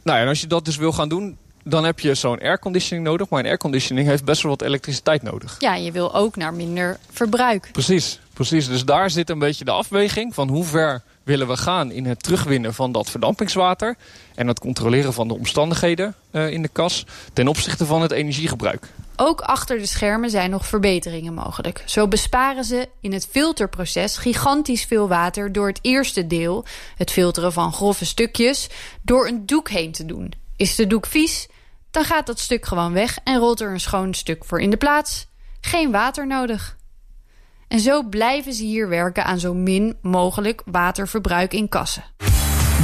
Nou 0.04 0.18
ja, 0.18 0.24
en 0.24 0.30
als 0.30 0.42
je 0.42 0.48
dat 0.48 0.66
dus 0.66 0.78
wil 0.78 0.92
gaan 0.92 1.10
doen, 1.10 1.38
dan 1.64 1.86
heb 1.86 2.00
je 2.00 2.16
zo'n 2.16 2.40
airconditioning 2.40 3.08
nodig. 3.08 3.30
Maar 3.30 3.40
een 3.40 3.46
airconditioning 3.46 4.08
heeft 4.08 4.24
best 4.24 4.42
wel 4.42 4.52
wat 4.52 4.62
elektriciteit 4.62 5.22
nodig. 5.24 5.56
Ja, 5.60 5.76
je 5.76 5.92
wil 5.92 6.16
ook 6.16 6.36
naar 6.36 6.54
minder 6.54 6.98
verbruik. 7.12 7.70
Precies, 7.72 8.20
precies. 8.34 8.68
Dus 8.68 8.86
daar 8.86 9.10
zit 9.10 9.30
een 9.30 9.40
beetje 9.40 9.66
de 9.66 9.72
afweging 9.72 10.34
van 10.34 10.50
hoe 10.50 10.64
ver 10.64 11.02
willen 11.24 11.48
we 11.48 11.58
gaan 11.58 11.92
in 11.92 12.06
het 12.06 12.24
terugwinnen 12.24 12.74
van 12.74 12.92
dat 12.92 13.10
verdampingswater. 13.10 13.96
En 14.36 14.48
het 14.48 14.60
controleren 14.60 15.14
van 15.14 15.28
de 15.28 15.34
omstandigheden 15.34 16.16
eh, 16.32 16.50
in 16.50 16.62
de 16.62 16.68
kas 16.68 17.06
ten 17.34 17.48
opzichte 17.48 17.86
van 17.86 18.02
het 18.02 18.12
energiegebruik. 18.12 18.88
Ook 19.20 19.42
achter 19.42 19.78
de 19.78 19.86
schermen 19.86 20.30
zijn 20.30 20.50
nog 20.50 20.68
verbeteringen 20.68 21.34
mogelijk. 21.34 21.84
Zo 21.86 22.08
besparen 22.08 22.64
ze 22.64 22.90
in 23.02 23.14
het 23.14 23.28
filterproces 23.32 24.18
gigantisch 24.18 24.84
veel 24.84 25.08
water 25.08 25.52
door 25.52 25.68
het 25.68 25.80
eerste 25.82 26.28
deel, 26.28 26.66
het 26.98 27.12
filteren 27.12 27.54
van 27.54 27.74
grove 27.74 28.06
stukjes, 28.06 28.70
door 29.02 29.28
een 29.28 29.46
doek 29.46 29.70
heen 29.70 29.92
te 29.92 30.06
doen. 30.06 30.34
Is 30.56 30.76
de 30.76 30.88
doek 30.88 31.06
vies, 31.06 31.48
dan 31.92 32.04
gaat 32.04 32.26
dat 32.26 32.40
stuk 32.40 32.66
gewoon 32.66 32.94
weg 32.94 33.20
en 33.24 33.40
rolt 33.40 33.62
er 33.62 33.72
een 33.72 33.80
schoon 33.80 34.14
stuk 34.14 34.46
voor 34.46 34.62
in 34.62 34.70
de 34.70 34.78
plaats. 34.78 35.28
Geen 35.62 35.92
water 35.92 36.28
nodig. 36.28 36.78
En 37.68 37.80
zo 37.80 38.04
blijven 38.04 38.54
ze 38.54 38.64
hier 38.64 38.90
werken 38.90 39.26
aan 39.26 39.40
zo 39.40 39.54
min 39.54 39.98
mogelijk 40.02 40.62
waterverbruik 40.66 41.54
in 41.54 41.70
kassen. 41.70 42.04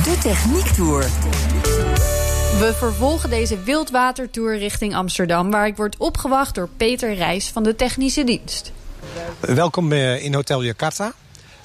De 0.03 0.17
Techniek 0.21 0.65
Tour. 0.65 1.05
We 2.59 2.73
vervolgen 2.77 3.29
deze 3.29 3.59
wildwatertour 3.59 4.57
richting 4.57 4.95
Amsterdam... 4.95 5.51
waar 5.51 5.67
ik 5.67 5.75
word 5.75 5.97
opgewacht 5.97 6.55
door 6.55 6.69
Peter 6.77 7.13
Rijs 7.13 7.47
van 7.47 7.63
de 7.63 7.75
Technische 7.75 8.23
Dienst. 8.23 8.71
Welkom 9.39 9.91
eh, 9.91 10.23
in 10.23 10.33
Hotel 10.33 10.63
Jakarta. 10.63 11.05
Het 11.05 11.13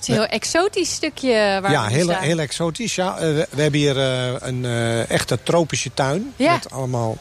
is 0.00 0.09
een 0.09 0.14
heel 0.14 0.26
exotisch 0.26 0.92
stukje 0.92 1.59
waar 1.62 1.71
ja, 1.71 1.87
we 1.87 1.92
heel, 1.92 2.04
staan. 2.04 2.23
heel 2.23 2.38
exotisch. 2.38 2.95
Ja. 2.95 3.18
Eh, 3.18 3.21
we, 3.21 3.47
we 3.50 3.62
hebben 3.62 3.80
hier 3.80 3.99
eh, 3.99 4.35
een 4.38 4.64
echte 5.09 5.38
tropische 5.42 5.90
tuin. 5.95 6.33
Ja. 6.37 6.52
Met 6.52 6.71
allemaal 6.71 7.18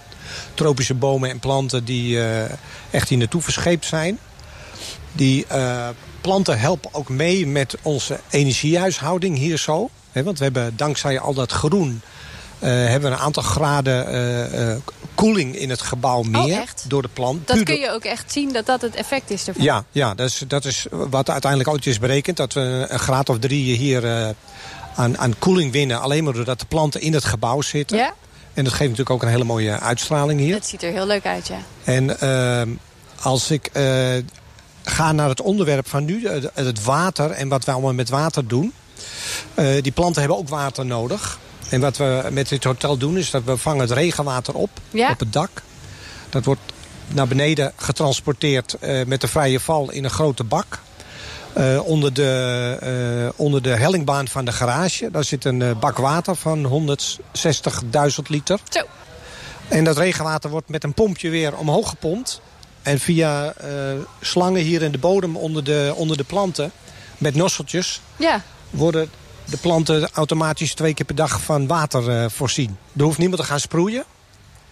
tropische 0.53 0.93
bomen 0.93 1.29
en 1.29 1.39
planten 1.39 1.85
die 1.85 2.19
eh, 2.19 2.51
echt 2.91 3.09
hier 3.09 3.17
naartoe 3.17 3.41
verscheept 3.41 3.85
zijn. 3.85 4.19
Die 5.11 5.45
eh, 5.47 5.87
planten 6.21 6.59
helpen 6.59 6.93
ook 6.93 7.09
mee 7.09 7.47
met 7.47 7.77
onze 7.81 8.19
energiehuishouding 8.29 9.37
hier 9.37 9.57
zo. 9.57 9.89
Hè, 10.11 10.23
want 10.23 10.37
we 10.37 10.43
hebben 10.43 10.73
dankzij 10.75 11.19
al 11.19 11.33
dat 11.33 11.51
groen... 11.51 12.01
eh, 12.59 12.69
hebben 12.69 13.09
we 13.09 13.15
een 13.15 13.21
aantal 13.21 13.43
graden 13.43 14.07
eh, 14.07 14.71
eh, 14.71 14.77
koeling 15.15 15.55
in 15.55 15.69
het 15.69 15.81
gebouw 15.81 16.21
meer. 16.21 16.41
Oh, 16.41 16.57
echt? 16.57 16.85
Door 16.87 17.01
de 17.01 17.07
plant. 17.07 17.47
Dat 17.47 17.63
kun 17.63 17.79
je 17.79 17.91
ook 17.91 18.03
echt 18.03 18.31
zien 18.31 18.53
dat 18.53 18.65
dat 18.65 18.81
het 18.81 18.95
effect 18.95 19.29
is 19.29 19.47
ervan. 19.47 19.63
Ja, 19.63 19.83
ja 19.91 20.13
dat, 20.15 20.27
is, 20.27 20.43
dat 20.47 20.65
is 20.65 20.85
wat 20.89 21.29
uiteindelijk 21.29 21.71
ooit 21.71 21.85
is 21.85 21.99
berekend. 21.99 22.37
Dat 22.37 22.53
we 22.53 22.85
een 22.89 22.99
graad 22.99 23.29
of 23.29 23.39
drie 23.39 23.75
hier 23.75 24.35
aan, 24.95 25.17
aan 25.17 25.39
koeling 25.39 25.71
winnen. 25.71 26.01
Alleen 26.01 26.23
maar 26.23 26.33
doordat 26.33 26.59
de 26.59 26.65
planten 26.65 27.01
in 27.01 27.13
het 27.13 27.25
gebouw 27.25 27.61
zitten. 27.61 27.97
Ja? 27.97 28.13
En 28.53 28.63
dat 28.63 28.73
geeft 28.73 28.89
natuurlijk 28.89 29.09
ook 29.09 29.21
een 29.21 29.29
hele 29.29 29.43
mooie 29.43 29.79
uitstraling 29.79 30.39
hier. 30.39 30.55
Het 30.55 30.67
ziet 30.67 30.83
er 30.83 30.91
heel 30.91 31.07
leuk 31.07 31.25
uit, 31.25 31.47
ja. 31.47 31.57
En 31.83 32.19
ehm, 32.19 32.69
als 33.21 33.51
ik 33.51 33.69
ga 34.83 35.11
naar 35.11 35.29
het 35.29 35.41
onderwerp 35.41 35.87
van 35.89 36.05
nu, 36.05 36.27
het, 36.53 36.83
water 36.83 37.31
en 37.31 37.47
wat 37.47 37.65
we 37.65 37.71
allemaal 37.71 37.93
met 37.93 38.09
water 38.09 38.47
doen. 38.47 38.73
Die 39.81 39.91
planten 39.91 40.21
hebben 40.21 40.39
ook 40.39 40.49
water 40.49 40.85
nodig. 40.85 41.39
En 41.69 41.79
wat 41.79 41.97
we 41.97 42.27
met 42.31 42.49
dit 42.49 42.63
hotel 42.63 42.97
doen 42.97 43.17
is 43.17 43.31
dat 43.31 43.43
we 43.43 43.57
vangen 43.57 43.81
het 43.81 43.91
regenwater 43.91 44.53
op, 44.53 44.69
Ja. 44.89 45.09
op 45.11 45.19
het 45.19 45.33
dak. 45.33 45.49
Dat 46.29 46.45
wordt 46.45 46.61
naar 47.07 47.27
beneden 47.27 47.73
getransporteerd 47.75 48.73
eh, 48.73 49.05
met 49.05 49.21
de 49.21 49.27
vrije 49.27 49.59
val 49.59 49.91
in 49.91 50.03
een 50.03 50.09
grote 50.09 50.43
bak. 50.43 50.79
Eh, 51.53 51.79
onder, 51.83 52.13
de, 52.13 52.77
eh, 52.81 53.39
onder 53.39 53.61
de 53.61 53.69
hellingbaan 53.69 54.27
van 54.27 54.45
de 54.45 54.51
garage. 54.51 55.11
Daar 55.11 55.23
zit 55.23 55.45
een 55.45 55.79
bak 55.79 55.97
water 55.97 56.35
van 56.35 56.63
160.000 56.65 58.29
liter. 58.29 58.59
Zo. 58.69 58.81
En 59.67 59.83
dat 59.83 59.97
regenwater 59.97 60.49
wordt 60.49 60.69
met 60.69 60.83
een 60.83 60.93
pompje 60.93 61.29
weer 61.29 61.57
omhoog 61.57 61.89
gepompt. 61.89 62.41
En 62.81 62.99
via 62.99 63.53
slangen 64.21 64.61
hier 64.61 64.81
in 64.81 64.91
de 64.91 64.97
bodem 64.97 65.35
onder 65.37 65.63
de, 65.63 65.93
onder 65.95 66.17
de 66.17 66.23
planten... 66.23 66.71
met 67.17 67.35
nosseltjes 67.35 68.01
Ja. 68.17 68.41
worden 68.69 69.09
de 69.49 69.57
planten 69.57 70.09
automatisch 70.13 70.73
twee 70.73 70.93
keer 70.93 71.05
per 71.05 71.15
dag 71.15 71.41
van 71.41 71.67
water 71.67 72.09
eh, 72.09 72.29
voorzien. 72.29 72.77
Er 72.97 73.03
hoeft 73.03 73.17
niemand 73.17 73.41
te 73.41 73.47
gaan 73.47 73.59
sproeien. 73.59 74.03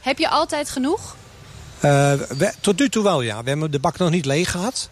Heb 0.01 0.17
je 0.17 0.29
altijd 0.29 0.69
genoeg? 0.69 1.15
Eh, 1.79 1.89
we- 2.13 2.53
tot 2.59 2.79
nu 2.79 2.89
toe 2.89 3.03
wel, 3.03 3.21
ja. 3.21 3.43
We 3.43 3.49
hebben 3.49 3.71
de 3.71 3.79
bak 3.79 3.97
nog 3.97 4.09
niet 4.09 4.25
leeg 4.25 4.51
gehad. 4.51 4.89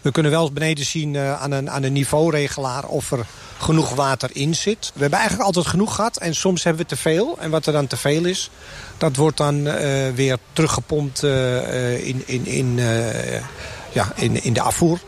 We 0.00 0.10
kunnen 0.12 0.32
wel 0.32 0.42
eens 0.42 0.52
beneden 0.52 0.84
zien 0.84 1.16
eh, 1.16 1.42
aan, 1.42 1.50
een, 1.50 1.70
aan 1.70 1.82
een 1.82 1.92
niveauregelaar 1.92 2.84
of 2.84 3.10
er 3.12 3.26
genoeg 3.58 3.94
water 3.94 4.30
in 4.32 4.54
zit. 4.54 4.90
We 4.94 5.00
hebben 5.00 5.18
eigenlijk 5.18 5.46
altijd 5.48 5.66
genoeg 5.66 5.94
gehad 5.94 6.16
en 6.16 6.34
soms 6.34 6.62
hebben 6.64 6.82
we 6.82 6.88
te 6.88 6.96
veel. 6.96 7.36
En 7.40 7.50
wat 7.50 7.66
er 7.66 7.72
dan 7.72 7.86
te 7.86 7.96
veel 7.96 8.24
is, 8.24 8.50
dat 8.98 9.16
wordt 9.16 9.36
dan 9.36 9.62
weer 10.14 10.36
teruggepompt 10.52 11.22
in, 11.22 12.22
in, 12.26 12.46
in, 12.46 12.76
ja, 13.92 14.12
in, 14.14 14.42
in 14.44 14.52
de 14.52 14.60
afvoer. 14.60 14.98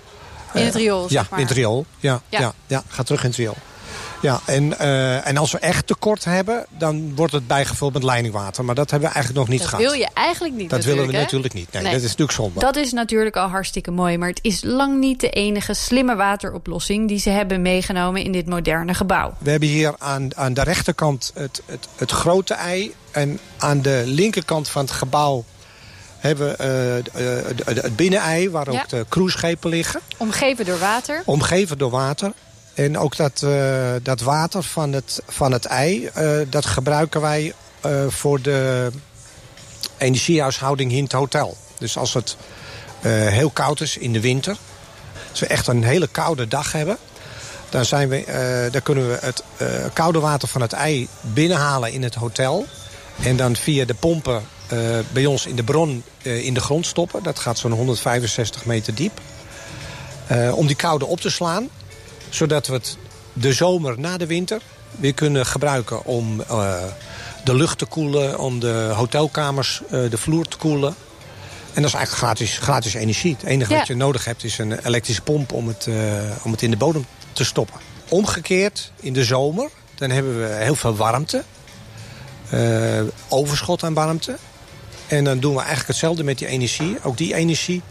In 0.53 0.65
het 0.65 0.75
riool, 0.75 1.03
Ja, 1.03 1.09
zeg 1.09 1.31
maar. 1.31 1.41
in 1.41 1.47
het 1.47 1.55
riool. 1.55 1.87
Ja, 1.99 2.21
Ja. 2.29 2.41
ja. 2.41 2.53
Ja, 2.67 2.83
gaat 2.89 3.07
terug 3.07 3.23
in 3.23 3.29
het 3.29 3.39
riool. 3.39 3.57
Ja, 4.25 4.41
en, 4.45 4.79
eh, 4.79 5.27
en 5.27 5.37
als 5.37 5.53
we 5.53 5.59
echt 5.59 5.87
tekort 5.87 6.25
hebben, 6.25 6.67
dan 6.79 7.15
wordt 7.15 7.33
het 7.33 7.47
bijgevuld 7.47 7.93
met 7.93 8.03
leidingwater. 8.03 8.65
Maar 8.65 8.75
dat 8.75 8.91
hebben 8.91 9.09
we 9.09 9.15
eigenlijk 9.15 9.45
nog 9.47 9.55
niet 9.55 9.63
Dat 9.65 9.75
gehad. 9.75 9.85
wil 9.91 10.01
je 10.01 10.09
eigenlijk 10.15 10.55
niet 10.55 10.71
dat 10.71 10.85
willen 10.85 11.07
we 11.07 11.13
hè? 11.13 11.19
natuurlijk 11.21 11.55
niet. 11.55 11.73
Nee, 11.73 11.83
Nee. 11.83 11.93
dat 11.93 12.01
is 12.01 12.07
natuurlijk 12.09 12.39
zonde. 12.39 12.61
Dat 12.61 12.77
is 12.77 12.93
natuurlijk 12.93 13.37
al 13.37 13.49
hartstikke 13.49 13.91
mooi, 13.91 14.19
maar 14.19 14.29
het 14.29 14.39
is 14.43 14.63
lang 14.63 14.99
niet 15.01 15.21
de 15.21 15.31
enige 15.31 15.75
slimme 15.75 16.15
wateroplossing 16.17 17.09
die 17.09 17.19
ze 17.19 17.31
hebben 17.31 17.63
meegenomen 17.63 18.23
in 18.25 18.33
dit 18.33 18.47
moderne 18.47 18.95
gebouw. 18.95 19.35
We 19.39 19.51
hebben 19.51 19.69
hier 19.69 19.95
aan, 19.99 20.37
aan 20.37 20.55
de 20.55 20.63
rechterkant 20.63 21.31
het, 21.35 21.63
het, 21.67 21.89
het 21.97 22.11
grote 22.11 22.55
ei. 22.55 22.95
En 23.11 23.39
aan 23.59 23.83
de 23.83 24.03
linkerkant 24.07 24.69
van 24.69 24.83
het 24.85 24.91
gebouw 24.95 25.45
hebben 26.19 26.49
we 26.49 26.57
eh, 27.67 27.75
het- 27.77 27.97
binnenei... 27.97 28.51
waar 28.51 28.73
Ja. 28.73 28.81
ook 28.81 28.89
de 28.89 29.07
cruiseschepen 29.09 29.71
liggen. 29.71 30.01
Omgeven 30.17 30.65
door 30.65 30.79
water. 30.79 31.23
Omgeven 31.25 31.79
door 31.79 31.91
water. 31.91 32.33
En 32.75 32.99
ook 32.99 33.17
dat, 33.17 33.43
eh, 33.43 33.93
dat 34.03 34.21
water 34.21 34.63
van 34.63 34.93
het, 34.93 35.23
van 35.27 35.53
het 35.53 35.65
ei... 35.65 36.07
eh, 36.07 36.31
dat 36.49 36.67
gebruiken 36.67 37.21
wij 37.21 37.55
eh, 37.81 38.07
voor 38.09 38.43
de 38.43 38.91
energiehuishouding 39.97 40.93
in 40.93 41.03
het 41.03 41.13
hotel. 41.13 41.57
Dus 41.79 41.97
als 41.97 42.15
het 42.15 42.37
heel 43.07 43.51
koud 43.51 43.81
is 43.81 43.97
in 43.97 44.13
de 44.13 44.21
winter... 44.21 44.57
als 45.31 45.41
we 45.41 45.47
echt 45.47 45.67
een 45.67 45.85
hele 45.85 46.07
koude 46.07 46.49
dag 46.49 46.73
hebben... 46.73 46.97
Dan, 47.71 47.85
zijn 47.85 48.09
we, 48.09 48.69
dan 48.71 48.83
kunnen 48.83 49.09
we 49.09 49.19
het 49.21 49.43
koude 49.93 50.21
water 50.21 50.49
van 50.49 50.61
het 50.61 50.73
ei 50.73 51.09
binnenhalen 51.21 51.93
in 51.93 52.03
het 52.03 52.15
hotel. 52.15 52.67
En 53.23 53.37
dan 53.37 53.57
via 53.57 53.85
de 53.85 53.95
pompen 53.95 54.43
bij 55.13 55.27
ons 55.27 55.47
in 55.47 55.57
de 55.57 55.63
bron 55.63 56.05
in 56.23 56.55
de 56.55 56.61
grond 56.61 56.87
stoppen. 56.87 57.23
Dat 57.23 57.39
gaat 57.39 57.59
zo'n 57.59 57.73
165 57.73 58.65
meter 58.65 58.95
diep. 58.95 59.21
Om 60.55 60.67
die 60.67 60.77
koude 60.77 61.07
op 61.07 61.21
te 61.21 61.31
slaan. 61.31 61.69
Zodat 62.29 62.67
we 62.67 62.73
het 62.73 62.97
de 63.33 63.53
zomer 63.53 64.01
na 64.01 64.17
de 64.17 64.27
winter 64.27 64.63
weer 64.91 65.15
kunnen 65.15 65.47
gebruiken 65.47 66.05
om 66.05 66.41
eh, 66.41 66.83
de 67.45 67.55
lucht 67.55 67.79
te 67.79 67.87
koelen. 67.87 68.39
Om 68.39 68.61
de 68.61 68.93
hotelkamers, 68.95 69.83
eh, 69.91 70.11
de 70.11 70.19
vloer 70.19 70.49
te 70.49 70.57
koelen. 70.57 70.95
En 71.73 71.83
dat 71.83 71.91
is 71.91 71.97
eigenlijk 71.97 72.27
gratis, 72.27 72.59
gratis 72.59 72.95
energie. 72.95 73.33
Het 73.33 73.43
enige 73.43 73.73
Ja. 73.73 73.79
wat 73.79 73.87
je 73.87 73.95
nodig 73.95 74.25
hebt 74.25 74.45
is 74.45 74.59
een 74.59 74.87
elektrische 74.87 75.23
pomp 75.23 75.53
om 75.53 75.69
het, 75.69 75.87
eh, 75.87 75.95
om 76.43 76.51
het 76.51 76.63
in 76.63 76.71
de 76.71 76.77
bodem 76.77 77.07
te 77.33 77.45
stoppen. 77.45 77.81
Omgekeerd, 78.09 78.93
in 79.01 79.13
de 79.13 79.25
zomer, 79.25 79.71
dan 79.95 80.11
hebben 80.11 80.41
we 80.41 80.55
heel 80.55 80.75
veel 80.75 80.97
warmte. 80.97 81.45
Overschot 83.29 83.83
aan 83.83 83.95
warmte. 83.95 84.37
En 85.07 85.25
dan 85.25 85.39
doen 85.39 85.53
we 85.53 85.59
eigenlijk 85.59 85.89
hetzelfde 85.89 86.25
met 86.25 86.39
die 86.39 86.49
energie. 86.49 86.97
Ook 87.03 87.17
die 87.17 87.35
energie 87.35 87.83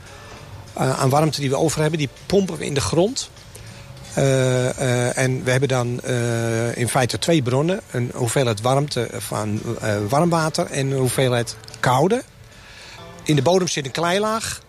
aan 0.73 1.09
warmte 1.09 1.39
die 1.39 1.49
we 1.49 1.57
over 1.57 1.81
hebben, 1.81 1.99
die 1.99 2.09
pompen 2.25 2.57
we 2.57 2.65
in 2.65 2.73
de 2.73 2.81
grond. 2.81 3.29
Eh, 4.13 4.69
eh, 4.79 5.17
en 5.17 5.43
we 5.43 5.51
hebben 5.51 5.69
dan 5.69 6.01
eh, 6.01 6.77
in 6.77 6.89
feite 6.89 7.19
twee 7.19 7.41
bronnen. 7.41 7.81
Een 7.91 8.11
hoeveelheid 8.13 8.61
warmte 8.61 9.09
van 9.17 9.61
warm 10.09 10.29
water 10.29 10.65
en 10.65 10.91
een 10.91 10.97
hoeveelheid 10.97 11.55
koude. 11.79 12.23
In 13.23 13.35
de 13.35 13.41
bodem 13.41 13.67
zit 13.67 13.85
een 13.85 13.91
kleilaag. 13.91 14.61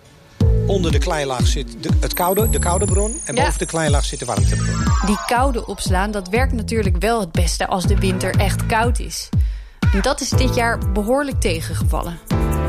onder 0.66 0.92
de 0.92 0.98
kleilaag 0.98 1.46
zit 1.46 1.76
de, 1.80 1.88
het 2.00 2.14
koude, 2.14 2.50
de 2.50 2.58
koude 2.58 2.84
bron. 2.84 3.20
En 3.24 3.34
Ja. 3.34 3.44
boven 3.44 3.58
de 3.58 3.66
kleilaag 3.66 4.04
zit 4.04 4.18
de 4.18 4.24
warmtebron. 4.24 4.84
Die 5.06 5.18
koude 5.26 5.66
opslaan, 5.66 6.10
dat 6.10 6.28
werkt 6.28 6.52
natuurlijk 6.52 6.96
wel 6.98 7.20
het 7.20 7.32
beste 7.32 7.66
als 7.66 7.86
de 7.86 7.98
winter 7.98 8.34
echt 8.36 8.66
koud 8.66 8.98
is. 8.98 9.28
En 9.92 10.00
dat 10.00 10.20
is 10.20 10.28
dit 10.28 10.54
jaar 10.54 10.78
behoorlijk 10.92 11.40
tegengevallen. 11.40 12.18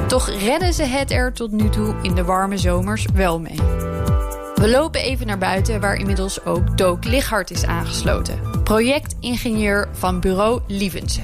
Toch 0.07 0.29
redden 0.29 0.73
ze 0.73 0.83
het 0.83 1.11
er 1.11 1.33
tot 1.33 1.51
nu 1.51 1.69
toe 1.69 1.95
in 2.01 2.15
de 2.15 2.23
warme 2.23 2.57
zomers 2.57 3.05
wel 3.13 3.39
mee. 3.39 3.59
We 4.65 4.71
lopen 4.71 5.01
even 5.01 5.27
naar 5.27 5.37
buiten 5.37 5.81
waar 5.81 5.95
inmiddels 5.95 6.45
ook 6.45 6.77
Dook 6.77 7.03
Lichhart 7.03 7.51
is 7.51 7.65
aangesloten. 7.65 8.39
Projectingenieur 8.63 9.87
van 9.91 10.19
bureau 10.19 10.61
Lievense. 10.67 11.21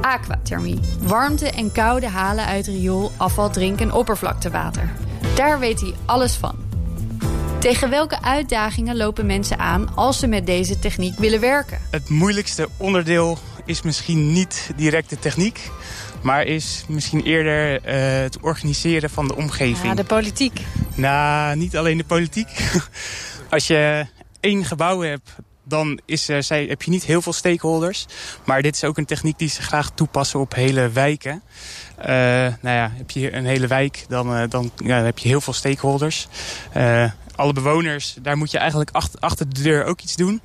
Aquathermie. 0.00 0.80
Warmte 1.00 1.50
en 1.50 1.72
koude 1.72 2.08
halen 2.08 2.44
uit 2.44 2.66
riool, 2.66 3.10
afval, 3.16 3.50
drink- 3.50 3.80
en 3.80 3.92
oppervlaktewater. 3.92 4.92
Daar 5.34 5.58
weet 5.58 5.80
hij 5.80 5.94
alles 6.04 6.34
van. 6.34 6.54
Tegen 7.58 7.90
welke 7.90 8.22
uitdagingen 8.22 8.96
lopen 8.96 9.26
mensen 9.26 9.58
aan 9.58 9.94
als 9.94 10.18
ze 10.18 10.26
met 10.26 10.46
deze 10.46 10.78
techniek 10.78 11.18
willen 11.18 11.40
werken? 11.40 11.78
Het 11.90 12.08
moeilijkste 12.08 12.68
onderdeel 12.76 13.38
is 13.64 13.82
misschien 13.82 14.32
niet 14.32 14.70
direct 14.76 15.10
de 15.10 15.18
techniek, 15.18 15.70
maar 16.22 16.44
is 16.44 16.84
misschien 16.88 17.22
eerder 17.22 17.82
eh, 17.82 18.22
het 18.22 18.40
organiseren 18.40 19.10
van 19.10 19.28
de 19.28 19.36
omgeving. 19.36 19.86
Ja, 19.86 19.94
de 19.94 20.04
politiek. 20.04 20.60
Nou, 20.94 21.56
niet 21.56 21.76
alleen 21.76 21.96
de 21.96 22.04
politiek. 22.04 22.48
Als 23.50 23.66
je 23.66 24.06
één 24.40 24.64
gebouw 24.64 25.00
hebt, 25.00 25.30
dan 25.64 26.00
is, 26.04 26.28
er, 26.28 26.42
zij, 26.42 26.64
heb 26.64 26.82
je 26.82 26.90
niet 26.90 27.04
heel 27.04 27.22
veel 27.22 27.32
stakeholders. 27.32 28.06
Maar 28.44 28.62
dit 28.62 28.74
is 28.74 28.84
ook 28.84 28.98
een 28.98 29.04
techniek 29.04 29.38
die 29.38 29.48
ze 29.48 29.62
graag 29.62 29.90
toepassen 29.90 30.40
op 30.40 30.54
hele 30.54 30.88
wijken. 30.88 31.42
Eh, 31.96 32.14
nou 32.60 32.76
ja, 32.76 32.92
heb 32.94 33.10
je 33.10 33.32
een 33.32 33.44
hele 33.44 33.66
wijk, 33.66 34.04
dan, 34.08 34.34
eh, 34.34 34.42
dan, 34.48 34.70
ja, 34.76 35.02
heb 35.02 35.18
je 35.18 35.28
heel 35.28 35.40
veel 35.40 35.52
stakeholders. 35.52 36.28
Eh, 36.72 37.10
alle 37.36 37.52
bewoners, 37.52 38.16
daar 38.22 38.36
moet 38.36 38.50
je 38.50 38.58
eigenlijk 38.58 38.90
achter, 38.92 39.20
achter 39.20 39.48
de 39.48 39.62
deur 39.62 39.84
ook 39.84 40.00
iets 40.00 40.16
doen. 40.16 40.40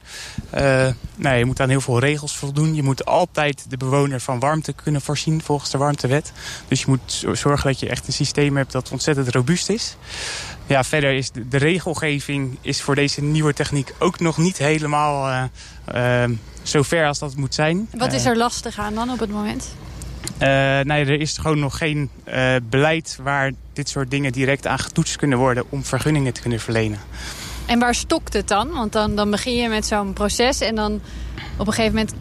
Nou, 0.52 0.94
ja, 1.20 1.32
je 1.32 1.46
moet 1.46 1.60
aan 1.60 1.70
heel 1.70 1.82
veel 1.82 2.00
regels 2.00 2.38
voldoen. 2.38 2.76
Je 2.76 2.84
moet 2.84 3.06
altijd 3.06 3.66
de 3.70 3.78
bewoner 3.78 4.20
van 4.20 4.40
warmte 4.40 4.74
kunnen 4.74 5.02
voorzien 5.02 5.42
volgens 5.42 5.72
de 5.72 5.78
warmtewet. 5.78 6.32
Dus 6.68 6.80
je 6.80 6.86
moet 6.88 7.00
zo- 7.06 7.34
zorgen 7.36 7.68
dat 7.72 7.80
je 7.80 7.90
echt 7.90 8.08
een 8.08 8.14
systeem 8.14 8.58
hebt 8.58 8.72
dat 8.72 8.92
ontzettend 8.92 9.30
robuust 9.30 9.70
is. 9.70 9.96
Ja, 10.66 10.84
verder 10.84 11.14
is 11.14 11.32
de, 11.32 11.48
de 11.48 11.58
regelgeving 11.58 12.58
is 12.62 12.82
voor 12.82 12.96
deze 12.96 13.22
nieuwe 13.24 13.54
techniek 13.54 13.94
ook 14.00 14.20
nog 14.20 14.38
niet 14.38 14.58
helemaal 14.58 15.50
eh, 15.86 16.24
eh, 16.24 16.30
zo 16.64 16.82
ver 16.82 17.08
als 17.08 17.20
dat 17.20 17.36
moet 17.36 17.54
zijn. 17.56 17.90
Wat 17.98 18.14
is 18.14 18.26
er 18.26 18.38
lastig 18.38 18.80
aan 18.80 18.94
dan 18.96 19.10
op 19.10 19.20
het 19.20 19.30
moment? 19.30 19.68
Eh, 20.38 20.48
nee, 20.80 21.06
er 21.06 21.20
is 21.20 21.38
gewoon 21.38 21.60
nog 21.60 21.78
geen 21.78 22.10
eh, 22.24 22.56
beleid 22.70 23.20
waar 23.22 23.52
dit 23.74 23.90
soort 23.90 24.12
dingen 24.12 24.32
direct 24.32 24.68
aan 24.68 24.80
getoetst 24.80 25.16
kunnen 25.16 25.38
worden 25.38 25.64
om 25.70 25.84
vergunningen 25.84 26.34
te 26.34 26.42
kunnen 26.42 26.60
verlenen. 26.60 27.00
En 27.66 27.80
waar 27.80 27.96
stokt 27.96 28.34
het 28.34 28.48
dan? 28.48 28.70
Want 28.72 28.92
dan, 28.94 29.16
dan 29.16 29.32
begin 29.32 29.56
je 29.56 29.70
met 29.70 29.86
zo'n 29.86 30.14
proces 30.14 30.62
en 30.62 30.76
dan 30.76 31.02
op 31.58 31.68
een 31.68 31.74
gegeven 31.74 31.96
moment 31.96 32.16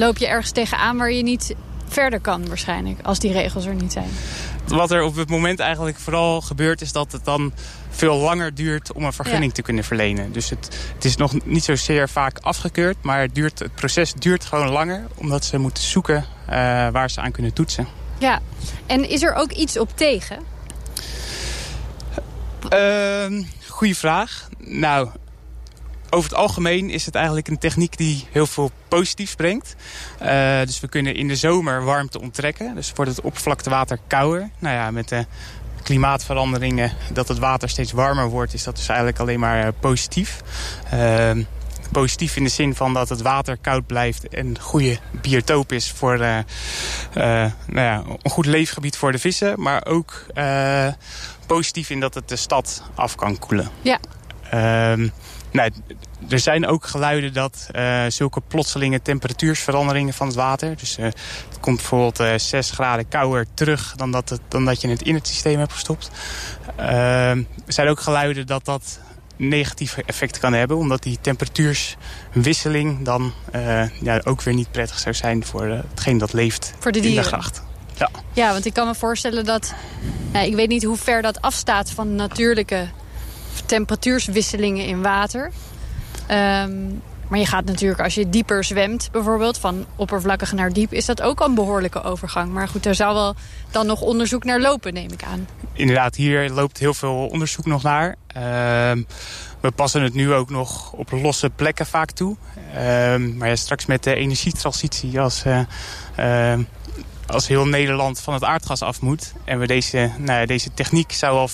loop 0.00 0.18
je 0.18 0.26
ergens 0.26 0.50
tegenaan 0.50 0.96
waar 0.96 1.12
je 1.12 1.22
niet 1.22 1.54
verder 1.88 2.20
kan 2.20 2.48
waarschijnlijk. 2.48 3.00
Als 3.02 3.18
die 3.18 3.32
regels 3.32 3.66
er 3.66 3.74
niet 3.74 3.92
zijn. 3.92 4.10
Wat 4.70 4.90
er 4.90 5.02
op 5.02 5.16
het 5.16 5.28
moment 5.28 5.60
eigenlijk 5.60 5.98
vooral 5.98 6.40
gebeurt 6.40 6.80
is 6.80 6.92
dat 6.92 7.12
het 7.12 7.24
dan 7.24 7.52
veel 7.90 8.16
langer 8.16 8.54
duurt 8.54 8.92
om 8.92 9.04
een 9.04 9.12
vergunning 9.12 9.50
Ja. 9.50 9.56
te 9.56 9.62
kunnen 9.62 9.84
verlenen. 9.84 10.32
Dus 10.32 10.50
het, 10.50 10.76
het 10.94 11.04
is 11.04 11.16
nog 11.16 11.44
niet 11.44 11.64
zozeer 11.64 12.08
vaak 12.08 12.38
afgekeurd, 12.38 12.96
maar 13.02 13.20
het, 13.20 13.34
duurt, 13.34 13.58
het 13.58 13.74
proces 13.74 14.12
duurt 14.12 14.44
gewoon 14.44 14.68
langer 14.70 15.06
omdat 15.14 15.44
ze 15.44 15.58
moeten 15.58 15.82
zoeken 15.82 16.24
eh, 16.46 16.56
waar 16.88 17.10
ze 17.10 17.20
aan 17.20 17.30
kunnen 17.32 17.52
toetsen. 17.52 17.86
Ja, 18.18 18.40
en 18.86 19.08
is 19.08 19.22
er 19.22 19.34
ook 19.34 19.50
iets 19.52 19.78
op 19.78 19.96
tegen? 19.96 20.38
Ehm 22.68 23.42
goeie 23.68 23.96
vraag. 23.96 24.48
Nou, 24.58 25.08
over 26.10 26.30
het 26.30 26.38
algemeen 26.38 26.90
is 26.90 27.06
het 27.06 27.14
eigenlijk 27.14 27.48
een 27.48 27.58
techniek 27.58 27.96
die 27.96 28.26
heel 28.30 28.46
veel 28.46 28.70
positiefs 28.88 29.34
brengt. 29.34 29.76
Eh, 30.18 30.60
dus 30.60 30.80
we 30.80 30.88
kunnen 30.88 31.14
in 31.14 31.28
de 31.28 31.36
zomer 31.36 31.84
warmte 31.84 32.20
onttrekken. 32.20 32.74
Dus 32.74 32.92
wordt 32.94 33.10
het 33.10 33.20
oppervlaktewater 33.20 33.98
kouder. 34.06 34.50
Nou 34.58 34.74
ja, 34.74 34.90
met 34.90 35.08
de 35.08 35.26
klimaatveranderingen, 35.82 36.92
dat 37.12 37.28
het 37.28 37.38
water 37.38 37.68
steeds 37.68 37.92
warmer 37.92 38.28
wordt, 38.28 38.54
is 38.54 38.64
dat 38.64 38.76
dus 38.76 38.88
eigenlijk 38.88 39.18
alleen 39.18 39.40
maar 39.40 39.66
eh, 39.66 39.72
positief. 39.80 40.40
Ehm, 40.90 41.42
positief 41.92 42.36
in 42.36 42.44
de 42.44 42.50
zin 42.50 42.74
van 42.74 42.94
dat 42.94 43.08
het 43.08 43.22
water 43.22 43.56
koud 43.56 43.86
blijft 43.86 44.28
en 44.28 44.46
een 44.46 44.60
goede 44.60 44.98
biotoop 45.20 45.72
is 45.72 45.90
voor 45.90 46.20
eh, 46.20 46.38
nou 47.12 47.52
ja, 47.66 48.02
een 48.22 48.30
goed 48.30 48.46
leefgebied 48.46 48.96
voor 48.96 49.12
de 49.12 49.18
vissen. 49.18 49.62
Maar 49.62 49.86
ook 49.86 50.26
positief 51.46 51.90
in 51.90 52.00
dat 52.00 52.14
het 52.14 52.28
de 52.28 52.36
stad 52.36 52.82
af 52.94 53.14
kan 53.14 53.38
koelen. 53.38 53.70
Ja. 53.82 53.98
Ehm, 54.50 55.08
nou, 55.52 55.70
er 56.28 56.38
zijn 56.38 56.66
ook 56.66 56.86
geluiden 56.86 57.32
dat 57.32 57.68
eh, 57.72 58.04
zulke 58.08 58.40
plotselinge 58.48 59.02
temperatuursveranderingen 59.02 60.14
van 60.14 60.26
het 60.26 60.36
water... 60.36 60.76
dus 60.76 60.96
eh, 60.98 61.04
het 61.04 61.60
komt 61.60 61.76
bijvoorbeeld 61.76 62.20
eh 62.20 62.34
6 62.36 62.70
graden 62.70 63.08
kouder 63.08 63.46
terug 63.54 63.94
dan 63.96 64.10
dat, 64.10 64.28
het, 64.28 64.40
dan 64.48 64.64
dat 64.64 64.80
je 64.80 64.88
het 64.88 65.02
in 65.02 65.14
het 65.14 65.26
systeem 65.26 65.58
hebt 65.58 65.72
gestopt. 65.72 66.10
Er 66.76 67.46
zijn 67.66 67.88
ook 67.88 68.00
geluiden 68.00 68.46
dat 68.46 68.64
dat 68.64 69.00
negatieve 69.36 70.02
effecten 70.06 70.40
kan 70.40 70.52
hebben... 70.52 70.76
omdat 70.76 71.02
die 71.02 71.18
temperatuurswisseling 71.20 73.04
dan 73.04 73.32
ja, 74.02 74.20
ook 74.24 74.42
weer 74.42 74.54
niet 74.54 74.70
prettig 74.70 74.98
zou 74.98 75.14
zijn 75.14 75.44
voor 75.44 75.66
hetgeen 75.66 76.18
dat 76.18 76.32
leeft 76.32 76.74
Voor 76.78 76.92
de 76.92 77.00
in 77.00 77.14
de 77.14 77.22
gracht. 77.22 77.62
Ja. 77.94 78.10
Ja, 78.32 78.52
want 78.52 78.66
ik 78.66 78.72
kan 78.72 78.86
me 78.86 78.94
voorstellen 78.94 79.44
dat... 79.44 79.74
Nou, 80.32 80.46
ik 80.46 80.54
weet 80.54 80.68
niet 80.68 80.84
hoe 80.84 80.96
ver 80.96 81.22
dat 81.22 81.40
afstaat 81.40 81.90
van 81.90 82.14
natuurlijke 82.14 82.88
temperatuurswisselingen 83.66 84.86
in 84.86 85.02
water. 85.02 85.50
Ehm, 86.26 86.86
maar 87.28 87.38
je 87.38 87.46
gaat 87.46 87.64
natuurlijk, 87.64 88.00
als 88.00 88.14
je 88.14 88.30
dieper 88.30 88.64
zwemt 88.64 89.08
bijvoorbeeld... 89.12 89.58
van 89.58 89.86
oppervlakkig 89.96 90.52
naar 90.52 90.72
diep, 90.72 90.92
is 90.92 91.06
dat 91.06 91.22
ook 91.22 91.40
een 91.40 91.54
behoorlijke 91.54 92.02
overgang. 92.02 92.52
Maar 92.52 92.68
goed, 92.68 92.82
daar 92.82 92.94
zou 92.94 93.14
wel 93.14 93.34
dan 93.70 93.86
nog 93.86 94.00
onderzoek 94.00 94.44
naar 94.44 94.60
lopen, 94.60 94.92
neem 94.92 95.12
ik 95.12 95.22
aan. 95.22 95.48
inderdaad, 95.72 96.16
hier 96.16 96.50
loopt 96.50 96.78
heel 96.78 96.94
veel 96.94 97.26
onderzoek 97.26 97.66
nog 97.66 97.82
naar. 97.82 98.16
Ehm, 98.26 99.02
we 99.60 99.70
passen 99.70 100.02
het 100.02 100.14
nu 100.14 100.32
ook 100.32 100.50
nog 100.50 100.92
op 100.92 101.10
losse 101.10 101.50
plekken 101.50 101.86
vaak 101.86 102.10
toe. 102.10 102.36
Ehm, 102.74 103.36
maar 103.36 103.48
ja, 103.48 103.56
straks 103.56 103.86
met 103.86 104.02
de 104.02 104.14
energietransitie, 104.14 105.20
als, 105.20 105.44
eh, 105.44 106.52
als 107.30 107.48
heel 107.48 107.66
Nederland 107.66 108.20
van 108.20 108.34
het 108.34 108.44
aardgas 108.44 108.82
af 108.82 109.00
moet... 109.00 109.32
en 109.44 109.58
we 109.58 109.66
deze, 109.66 110.10
nou 110.18 110.40
ja, 110.40 110.46
deze 110.46 110.74
techniek 110.74 111.12
zou 111.12 111.36
al 111.38 111.48
40% 111.48 111.52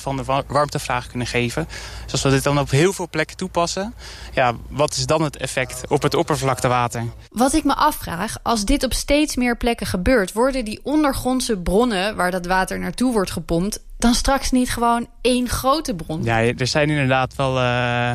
van 0.00 0.16
de 0.16 0.24
wa- 0.24 0.42
warmtevraag 0.46 1.06
kunnen 1.06 1.26
geven. 1.26 1.68
Dus 2.02 2.12
als 2.12 2.22
we 2.22 2.30
dit 2.30 2.42
dan 2.42 2.58
op 2.58 2.70
heel 2.70 2.92
veel 2.92 3.08
plekken 3.10 3.36
toepassen... 3.36 3.94
ja, 4.34 4.52
wat 4.68 4.96
is 4.96 5.06
dan 5.06 5.22
het 5.22 5.36
effect 5.36 5.82
op 5.88 6.02
het 6.02 6.14
oppervlaktewater? 6.14 7.04
Wat 7.30 7.52
ik 7.52 7.64
me 7.64 7.74
afvraag, 7.74 8.36
als 8.42 8.64
dit 8.64 8.84
op 8.84 8.92
steeds 8.92 9.36
meer 9.36 9.56
plekken 9.56 9.86
gebeurt... 9.86 10.32
worden 10.32 10.64
die 10.64 10.80
ondergrondse 10.82 11.56
bronnen 11.56 12.16
waar 12.16 12.30
dat 12.30 12.46
water 12.46 12.78
naartoe 12.78 13.12
wordt 13.12 13.30
gepompt... 13.30 13.80
dan 13.98 14.14
straks 14.14 14.50
niet 14.50 14.70
gewoon 14.70 15.06
één 15.20 15.48
grote 15.48 15.94
bron? 15.94 16.22
Ja, 16.22 16.38
er 16.40 16.66
zijn 16.66 16.90
inderdaad 16.90 17.34
wel... 17.36 17.58
eh, 17.58 18.10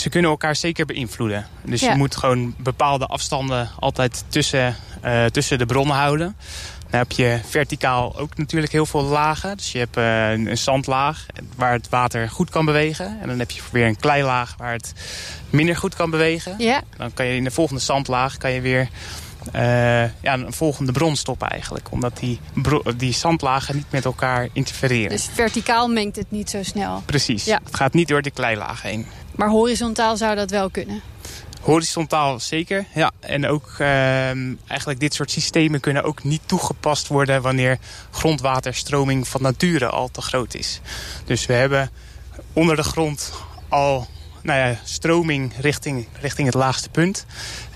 ze 0.00 0.08
kunnen 0.08 0.30
elkaar 0.30 0.56
zeker 0.56 0.86
beïnvloeden. 0.86 1.46
Dus 1.64 1.80
Ja. 1.80 1.90
je 1.90 1.96
moet 1.96 2.16
gewoon 2.16 2.54
bepaalde 2.58 3.06
afstanden 3.06 3.70
altijd 3.78 4.24
tussen, 4.28 4.76
eh, 5.00 5.24
tussen 5.24 5.58
de 5.58 5.66
bronnen 5.66 5.96
houden. 5.96 6.36
Dan 6.90 6.98
heb 6.98 7.12
je 7.12 7.40
verticaal 7.48 8.18
ook 8.18 8.36
natuurlijk 8.36 8.72
heel 8.72 8.86
veel 8.86 9.02
lagen. 9.02 9.56
Dus 9.56 9.72
je 9.72 9.78
hebt 9.78 9.96
eh, 9.96 10.30
een, 10.30 10.46
een 10.46 10.58
zandlaag 10.58 11.26
waar 11.56 11.72
het 11.72 11.88
water 11.88 12.30
goed 12.30 12.50
kan 12.50 12.64
bewegen. 12.64 13.18
En 13.20 13.28
dan 13.28 13.38
heb 13.38 13.50
je 13.50 13.60
weer 13.72 13.86
een 13.86 13.96
kleilaag 13.96 14.54
waar 14.58 14.72
het 14.72 14.92
minder 15.50 15.76
goed 15.76 15.94
kan 15.94 16.10
bewegen. 16.10 16.54
Ja, 16.58 16.80
Dan 16.96 17.14
kan 17.14 17.26
je 17.26 17.36
in 17.36 17.44
de 17.44 17.50
volgende 17.50 17.80
zandlaag 17.82 18.36
kan 18.36 18.50
je 18.50 18.60
weer 18.60 18.88
eh, 19.52 20.02
ja, 20.02 20.32
een 20.32 20.52
volgende 20.52 20.92
bron 20.92 21.16
stoppen 21.16 21.48
eigenlijk. 21.48 21.86
Omdat 21.90 22.16
die, 22.18 22.40
die 22.96 23.12
zandlagen 23.12 23.76
niet 23.76 23.90
met 23.90 24.04
elkaar 24.04 24.48
interfereren. 24.52 25.10
dus 25.10 25.28
verticaal 25.32 25.88
mengt 25.88 26.16
het 26.16 26.30
niet 26.30 26.50
zo 26.50 26.62
snel. 26.62 27.02
Precies. 27.06 27.44
Ja. 27.44 27.60
Het 27.64 27.76
gaat 27.76 27.92
niet 27.94 28.08
door 28.08 28.22
de 28.22 28.30
kleilaag 28.30 28.82
heen. 28.82 29.06
Maar 29.40 29.48
horizontaal 29.48 30.16
zou 30.16 30.36
dat 30.36 30.50
wel 30.50 30.70
kunnen. 30.70 31.00
Horizontaal 31.60 32.40
zeker, 32.40 32.86
ja. 32.94 33.10
En 33.20 33.46
ook 33.46 33.74
ehm, 33.78 34.54
eigenlijk 34.66 35.00
dit 35.00 35.14
soort 35.14 35.30
systemen 35.30 35.80
kunnen 35.80 36.02
ook 36.02 36.24
niet 36.24 36.40
toegepast 36.46 37.06
worden... 37.06 37.42
wanneer 37.42 37.78
grondwaterstroming 38.10 39.28
van 39.28 39.42
nature 39.42 39.88
al 39.88 40.08
te 40.08 40.20
groot 40.20 40.54
is. 40.54 40.80
Dus 41.24 41.46
we 41.46 41.52
hebben 41.52 41.90
onder 42.52 42.76
de 42.76 42.82
grond 42.82 43.32
al 43.68 44.06
nou 44.42 44.58
ja, 44.58 44.78
stroming 44.84 45.52
richting, 45.60 46.06
richting 46.20 46.46
het 46.46 46.56
laagste 46.56 46.88
punt. 46.88 47.26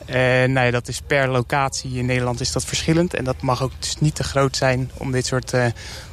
En 0.06 0.52
nou 0.52 0.66
ja, 0.66 0.72
dat 0.72 0.88
is 0.88 1.00
per 1.06 1.28
locatie 1.28 1.98
in 1.98 2.06
Nederland 2.06 2.40
is 2.40 2.52
dat 2.52 2.64
verschillend. 2.64 3.14
En 3.14 3.24
dat 3.24 3.42
mag 3.42 3.62
ook 3.62 3.72
dus 3.78 3.98
niet 3.98 4.14
te 4.14 4.24
groot 4.24 4.56
zijn 4.56 4.90
om 4.94 5.12
dit 5.12 5.26
soort... 5.26 5.52
eh, 5.52 5.66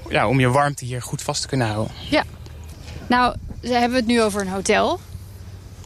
ja, 0.10 0.28
om 0.28 0.40
je 0.40 0.50
warmte 0.50 0.86
hier 0.86 1.02
goed 1.02 1.22
vast 1.22 1.42
te 1.42 1.48
kunnen 1.48 1.68
houden. 1.68 1.94
Nou, 3.08 3.36
ze 3.64 3.74
hebben 3.74 3.98
het 3.98 4.08
nu 4.08 4.22
over 4.22 4.42
een 4.42 4.48
hotel. 4.48 5.00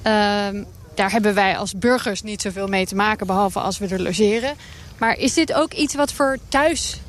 Ehm, 0.06 0.64
daar 0.96 1.12
hebben 1.12 1.34
wij 1.34 1.58
als 1.58 1.78
burgers 1.78 2.22
niet 2.22 2.42
zoveel 2.42 2.68
mee 2.68 2.86
te 2.86 2.96
maken, 2.96 3.28
behalve 3.28 3.60
als 3.60 3.78
we 3.78 3.88
er 3.88 4.02
logeren. 4.02 4.56
Maar 4.98 5.18
is 5.18 5.34
dit 5.34 5.54
ook 5.54 5.74
iets 5.74 5.96
wat 5.96 6.14
voor 6.14 6.38
thuis 6.50 7.02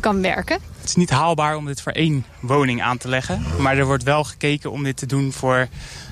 kan 0.00 0.22
werken? 0.22 0.58
Het 0.80 0.88
is 0.88 0.94
niet 0.94 1.10
haalbaar 1.10 1.56
om 1.56 1.66
dit 1.66 1.80
voor 1.80 1.92
één 1.92 2.24
woning 2.40 2.82
aan 2.82 2.98
te 2.98 3.08
leggen. 3.08 3.44
Maar 3.58 3.78
er 3.78 3.86
wordt 3.86 4.02
wel 4.02 4.24
gekeken 4.24 4.70
om 4.70 4.82
dit 4.82 4.96
te 4.96 5.06
doen 5.06 5.32
voor 5.32 5.68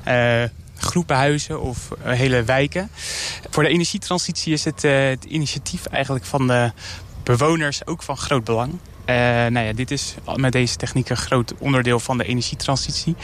uh, 0.09 0.43
groepen 0.77 1.17
huizen 1.17 1.61
of 1.61 1.89
uh, 2.05 2.13
hele 2.13 2.43
wijken. 2.43 2.91
Voor 3.51 3.63
de 3.63 3.69
energietransitie 3.69 4.53
is 4.53 4.65
het, 4.65 4.85
uh, 4.85 5.09
het 5.09 5.25
initiatief 5.25 5.87
eigenlijk 5.87 6.25
van 6.25 6.47
de 6.47 6.73
bewoners 7.23 7.87
ook 7.87 8.03
van 8.03 8.17
groot 8.17 8.45
belang. 8.45 8.79
Uh, 9.11 9.17
nou 9.47 9.67
ja, 9.67 9.73
dit 9.73 9.91
is 9.91 10.15
met 10.37 10.53
deze 10.53 10.77
techniek 10.77 11.09
een 11.09 11.17
groot 11.17 11.55
onderdeel 11.59 12.01
van 12.01 12.19
de 12.19 12.25
energietransitie. 12.25 13.17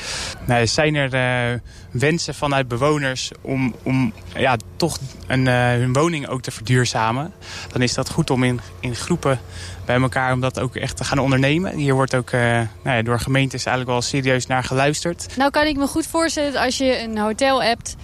Nou, 0.47 0.67
zijn 0.67 0.95
er 0.95 1.15
uh, 1.15 1.59
wensen 1.91 2.35
vanuit 2.35 2.69
bewoners 2.69 3.31
om, 3.41 3.75
om 3.83 4.13
ja, 4.35 4.57
toch 4.77 4.99
een, 5.27 5.47
uh, 5.47 5.69
hun 5.69 5.93
woning 5.93 6.29
ook 6.29 6.43
te 6.43 6.51
verduurzamen... 6.51 7.33
dan 7.73 7.83
is 7.83 7.95
dat 7.95 8.11
goed 8.11 8.31
om 8.31 8.45
in, 8.45 8.61
in 8.81 8.95
groepen 8.95 9.41
bij 9.85 10.01
elkaar 10.01 10.33
om 10.33 10.41
dat 10.41 10.61
ook 10.61 10.77
echt 10.77 10.97
te 10.97 11.05
gaan 11.05 11.19
ondernemen. 11.19 11.77
Hier 11.77 11.95
wordt 11.95 12.15
ook 12.15 12.33
nou 12.33 12.69
ja, 12.83 13.03
door 13.03 13.21
gemeentes 13.21 13.65
eigenlijk 13.65 13.99
wel 13.99 14.03
serieus 14.03 14.47
naar 14.47 14.65
geluisterd. 14.65 15.37
Nou 15.37 15.51
kan 15.51 15.67
ik 15.67 15.77
me 15.77 15.87
goed 15.87 16.07
voorstellen 16.07 16.53
dat 16.53 16.63
als 16.63 16.79
je 16.79 17.03
een 17.03 17.19
hotel 17.19 17.63
hebt 17.63 17.97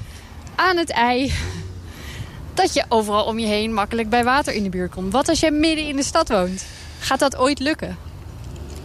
aan 0.54 0.76
het 0.76 0.90
ei 0.90 1.32
dat 2.54 2.74
je 2.74 2.84
overal 2.88 3.24
om 3.24 3.38
je 3.38 3.46
heen 3.46 3.74
makkelijk 3.74 4.08
bij 4.08 4.24
water 4.24 4.54
in 4.54 4.62
de 4.62 4.68
buurt 4.68 4.94
komt. 4.94 5.12
Wat 5.12 5.28
als 5.28 5.40
je 5.40 5.50
midden 5.50 5.86
in 5.86 5.96
de 5.96 6.02
stad 6.02 6.28
woont? 6.28 6.64
Gaat 7.02 7.18
dat 7.18 7.36
ooit 7.36 7.58
lukken? 7.58 7.96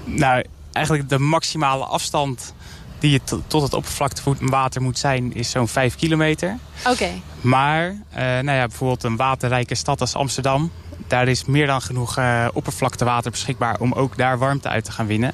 Nou, 0.04 0.44
eigenlijk 0.72 1.10
de 1.10 1.20
maximale 1.20 1.86
afstand 1.86 2.54
die 3.00 3.12
je 3.12 3.22
tot 3.48 3.62
het 3.62 3.74
oppervlakte 3.74 4.22
water 4.40 4.82
moet 4.82 5.00
zijn, 5.00 5.34
is 5.34 5.50
zo'n 5.50 5.68
5 5.68 5.96
kilometer. 5.96 6.58
Oké. 6.80 6.90
Okay. 6.90 7.22
Maar, 7.42 7.90
uh, 7.90 7.98
nou 8.18 8.52
ja, 8.52 8.68
bijvoorbeeld 8.68 9.04
een 9.04 9.16
waterrijke 9.16 9.76
stad 9.76 10.02
als 10.02 10.16
Amsterdam... 10.16 10.72
daar 11.08 11.28
is 11.28 11.46
meer 11.46 11.68
dan 11.68 11.82
genoeg 11.82 12.18
uh, 12.18 12.48
oppervlaktewater 12.54 13.32
beschikbaar 13.32 13.80
om 13.80 13.94
ook 13.94 14.18
daar 14.18 14.38
warmte 14.38 14.70
uit 14.70 14.84
te 14.84 14.92
gaan 14.92 15.08
winnen. 15.08 15.34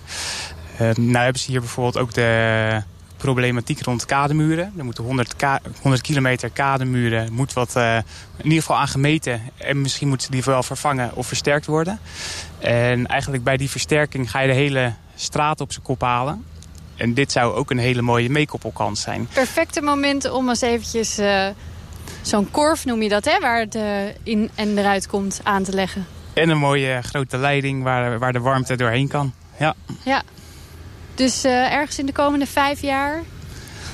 Uh, 0.73 0.79
nou 0.95 1.23
hebben 1.23 1.41
ze 1.41 1.51
hier 1.51 1.59
bijvoorbeeld 1.59 1.97
ook 1.97 2.13
de 2.13 2.83
problematiek 3.23 3.81
rond 3.81 4.05
kademuren. 4.05 4.73
Er 4.77 4.83
moeten 4.83 5.03
100, 5.03 5.35
100 5.81 6.01
kilometer 6.01 6.49
kademuren, 6.49 7.33
moet 7.33 7.53
wat 7.53 7.73
uh, 7.77 7.95
in 8.37 8.43
ieder 8.43 8.59
geval 8.59 8.77
aan 8.77 8.87
gemeten. 8.87 9.41
En 9.57 9.81
misschien 9.81 10.07
moeten 10.07 10.31
die 10.31 10.43
wel 10.43 10.63
vervangen 10.63 11.15
of 11.15 11.27
versterkt 11.27 11.65
worden. 11.65 11.99
En 12.59 13.07
eigenlijk 13.07 13.43
bij 13.43 13.57
die 13.57 13.69
versterking 13.69 14.31
ga 14.31 14.39
je 14.39 14.47
de 14.47 14.53
hele 14.53 14.93
straat 15.15 15.61
op 15.61 15.71
zijn 15.71 15.85
kop 15.85 16.01
halen. 16.01 16.45
En 16.95 17.13
dit 17.13 17.31
zou 17.31 17.53
ook 17.53 17.71
een 17.71 17.77
hele 17.77 18.01
mooie 18.01 18.29
meekoppelkans 18.29 19.01
zijn. 19.01 19.27
Perfecte 19.33 19.81
moment 19.81 20.31
om 20.31 20.49
eens 20.49 20.61
eventjes 20.61 21.19
uh, 21.19 21.47
zo'n 22.21 22.51
korf, 22.51 22.85
noem 22.85 23.01
je 23.01 23.09
dat, 23.09 23.25
hè, 23.25 23.39
waar 23.39 23.59
het 23.59 23.75
uh, 23.75 23.83
in 24.23 24.49
en 24.55 24.77
eruit 24.77 25.07
komt, 25.07 25.39
aan 25.43 25.63
te 25.63 25.73
leggen. 25.73 26.05
En 26.33 26.49
een 26.49 26.57
mooie 26.57 27.01
grote 27.01 27.37
leiding 27.37 27.83
waar, 27.83 28.19
waar 28.19 28.33
de 28.33 28.39
warmte 28.39 28.75
doorheen 28.75 29.07
kan. 29.07 29.33
Ja. 29.59 29.75
ja. 30.03 30.23
Dus 31.15 31.45
uh, 31.45 31.73
ergens 31.73 31.99
in 31.99 32.05
de 32.05 32.11
komende 32.11 32.45
vijf 32.45 32.81
jaar? 32.81 33.23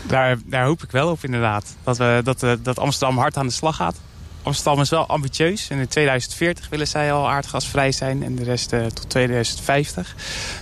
Daar, 0.08 0.38
daar 0.46 0.66
hoop 0.66 0.84
ik 0.84 0.92
wel 0.92 1.12
op 1.12 1.24
inderdaad. 1.24 1.76
Dat, 1.84 1.98
we, 1.98 2.22
dat, 2.24 2.44
uh, 2.44 2.52
dat 2.64 2.80
Amsterdam 2.80 3.18
hard 3.18 3.38
aan 3.38 3.48
de 3.48 3.54
slag 3.54 3.76
gaat. 3.76 3.96
Amsterdam 4.44 4.82
is 4.82 4.90
wel 4.90 5.08
ambitieus. 5.08 5.70
En 5.70 5.80
in 5.80 5.88
2040 5.88 6.70
willen 6.70 6.88
zij 6.88 7.14
al 7.14 7.30
aardgasvrij 7.30 7.92
zijn. 7.92 8.24
En 8.24 8.36
de 8.36 8.44
rest 8.44 8.74
uh, 8.74 8.86
tot 8.86 9.10
2050. 9.10 10.16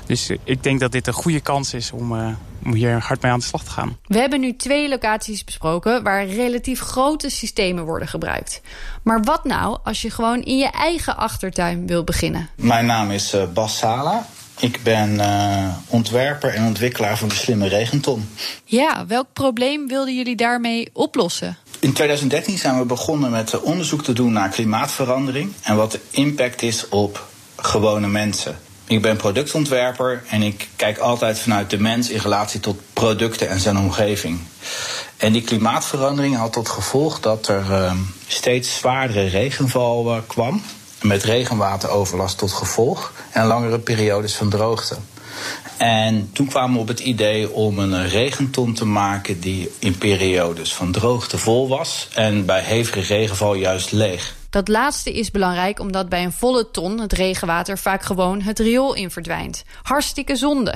Dus 0.05 0.31
ik 0.43 0.63
denk 0.63 0.79
dat 0.79 0.91
dit 0.91 1.07
een 1.07 1.13
goede 1.13 1.39
kans 1.39 1.73
is 1.73 1.91
om, 1.91 2.11
om 2.65 2.73
hier 2.73 2.99
hard 2.99 3.21
mee 3.21 3.31
aan 3.31 3.39
de 3.39 3.45
slag 3.45 3.63
te 3.63 3.71
gaan. 3.71 3.97
We 4.05 4.17
hebben 4.17 4.39
nu 4.39 4.55
twee 4.55 4.89
locaties 4.89 5.43
besproken 5.43 6.03
waar 6.03 6.25
relatief 6.25 6.79
grote 6.79 7.29
systemen 7.29 7.85
worden 7.85 8.07
gebruikt. 8.07 8.61
Maar 9.03 9.21
wat 9.21 9.43
nou 9.43 9.77
als 9.83 10.01
je 10.01 10.09
gewoon 10.09 10.41
in 10.41 10.57
je 10.57 10.69
eigen 10.69 11.17
achtertuin 11.17 11.87
wil 11.87 12.03
beginnen? 12.03 12.49
Mijn 12.55 12.85
naam 12.85 13.11
is 13.11 13.35
Bas 13.53 13.77
Sala. 13.77 14.25
Ik 14.59 14.83
ben 14.83 15.13
uh, 15.13 15.67
ontwerper 15.87 16.53
en 16.53 16.65
ontwikkelaar 16.65 17.17
van 17.17 17.27
de 17.27 17.35
slimme 17.35 17.67
regenton. 17.67 18.29
Ja, 18.63 19.05
welk 19.07 19.27
probleem 19.33 19.87
wilden 19.87 20.15
jullie 20.15 20.35
daarmee 20.35 20.89
oplossen? 20.93 21.57
In 21.79 21.93
2013 21.93 22.57
zijn 22.57 22.79
we 22.79 22.85
begonnen 22.85 23.31
met 23.31 23.59
onderzoek 23.59 24.03
te 24.03 24.13
doen 24.13 24.33
naar 24.33 24.49
klimaatverandering 24.49 25.53
en 25.61 25.75
wat 25.75 25.91
de 25.91 25.99
impact 26.09 26.61
is 26.61 26.89
op 26.89 27.27
gewone 27.55 28.07
mensen. 28.07 28.57
Ik 28.87 29.01
ben 29.01 29.17
productontwerper 29.17 30.23
en 30.29 30.41
ik 30.41 30.67
kijk 30.75 30.97
altijd 30.97 31.39
vanuit 31.39 31.69
de 31.69 31.79
mens 31.79 32.09
in 32.09 32.19
relatie 32.19 32.59
tot 32.59 32.79
producten 32.93 33.49
en 33.49 33.59
zijn 33.59 33.77
omgeving. 33.77 34.39
En 35.17 35.31
die 35.31 35.41
klimaatverandering 35.41 36.35
had 36.35 36.53
tot 36.53 36.69
gevolg 36.69 37.19
dat 37.19 37.47
er 37.47 37.65
uh, 37.69 37.91
steeds 38.27 38.75
zwaardere 38.75 39.27
regenval 39.27 40.15
uh, 40.15 40.21
kwam 40.27 40.61
met 41.01 41.23
regenwateroverlast 41.23 42.37
tot 42.37 42.51
gevolg 42.51 43.13
en 43.31 43.45
langere 43.45 43.79
periodes 43.79 44.35
van 44.35 44.49
droogte. 44.49 44.97
En 45.77 46.29
toen 46.33 46.47
kwamen 46.47 46.75
we 46.75 46.81
op 46.81 46.87
het 46.87 46.99
idee 46.99 47.51
om 47.51 47.79
een 47.79 48.07
regenton 48.07 48.73
te 48.73 48.85
maken 48.85 49.39
die 49.39 49.71
in 49.79 49.97
periodes 49.97 50.73
van 50.73 50.91
droogte 50.91 51.37
vol 51.37 51.67
was 51.67 52.07
en 52.13 52.45
bij 52.45 52.61
hevige 52.61 52.99
regenval 52.99 53.53
juist 53.53 53.91
leeg. 53.91 54.35
Dat 54.49 54.67
laatste 54.67 55.13
is 55.13 55.31
belangrijk 55.31 55.79
omdat 55.79 56.09
bij 56.09 56.23
een 56.23 56.31
volle 56.31 56.71
ton 56.71 56.99
het 56.99 57.13
regenwater 57.13 57.77
vaak 57.77 58.03
gewoon 58.03 58.41
het 58.41 58.59
riool 58.59 58.93
in 58.93 59.11
verdwijnt. 59.11 59.63
Hartstikke 59.81 60.35
zonde. 60.35 60.73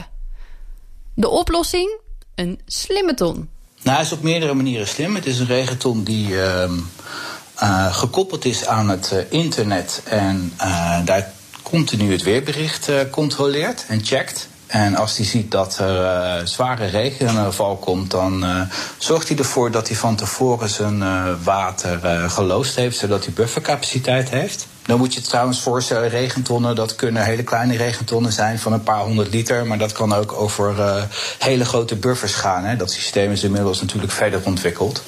De 1.13 1.29
oplossing? 1.29 1.99
Een 2.35 2.59
slimme 2.65 3.13
ton. 3.13 3.49
Nou, 3.83 3.95
hij 3.95 4.05
is 4.05 4.11
op 4.11 4.21
meerdere 4.21 4.53
manieren 4.53 4.87
slim. 4.87 5.15
Het 5.15 5.25
is 5.25 5.39
een 5.39 5.45
regenton 5.45 6.03
die 6.03 6.27
uh, 6.27 6.71
uh, 7.63 7.95
gekoppeld 7.95 8.45
is 8.45 8.65
aan 8.65 8.89
het 8.89 9.11
uh, 9.13 9.19
internet 9.29 10.01
en 10.05 10.53
uh, 10.61 10.97
daar 11.05 11.31
continu 11.63 12.11
het 12.11 12.23
weerbericht 12.23 12.89
controleert 13.09 13.85
en 13.87 14.05
checkt. 14.05 14.47
En 14.67 14.95
als 14.95 15.17
hij 15.17 15.25
ziet 15.25 15.51
dat 15.51 15.77
er 15.77 16.47
zware 16.47 16.85
regenval 16.85 17.75
komt, 17.75 18.11
dan 18.11 18.45
zorgt 18.97 19.27
hij 19.27 19.37
ervoor 19.37 19.71
dat 19.71 19.87
hij 19.87 19.97
van 19.97 20.15
tevoren 20.15 20.69
zijn 20.69 21.03
water 21.43 22.29
geloosd 22.29 22.75
heeft, 22.75 22.97
zodat 22.97 23.25
hij 23.25 23.33
buffercapaciteit 23.33 24.29
heeft. 24.29 24.67
Dan 24.85 24.97
moet 24.97 25.13
je 25.13 25.19
het 25.19 25.29
trouwens 25.29 25.61
voorstellen, 25.61 26.09
regentonnen, 26.09 26.75
dat 26.75 26.95
kunnen 26.95 27.23
hele 27.23 27.43
kleine 27.43 27.77
regentonnen 27.77 28.31
zijn 28.31 28.59
van 28.59 28.73
een 28.73 28.83
paar 28.83 29.03
honderd 29.03 29.33
liter. 29.33 29.65
Maar 29.65 29.77
dat 29.77 29.91
kan 29.91 30.13
ook 30.13 30.33
over 30.33 30.73
hele 31.39 31.65
grote 31.65 31.95
buffers 31.95 32.33
gaan. 32.33 32.63
Hè. 32.63 32.75
Dat 32.75 32.91
systeem 32.91 33.31
is 33.31 33.43
inmiddels 33.43 33.81
natuurlijk 33.81 34.13
verder 34.13 34.41
ontwikkeld. 34.43 35.03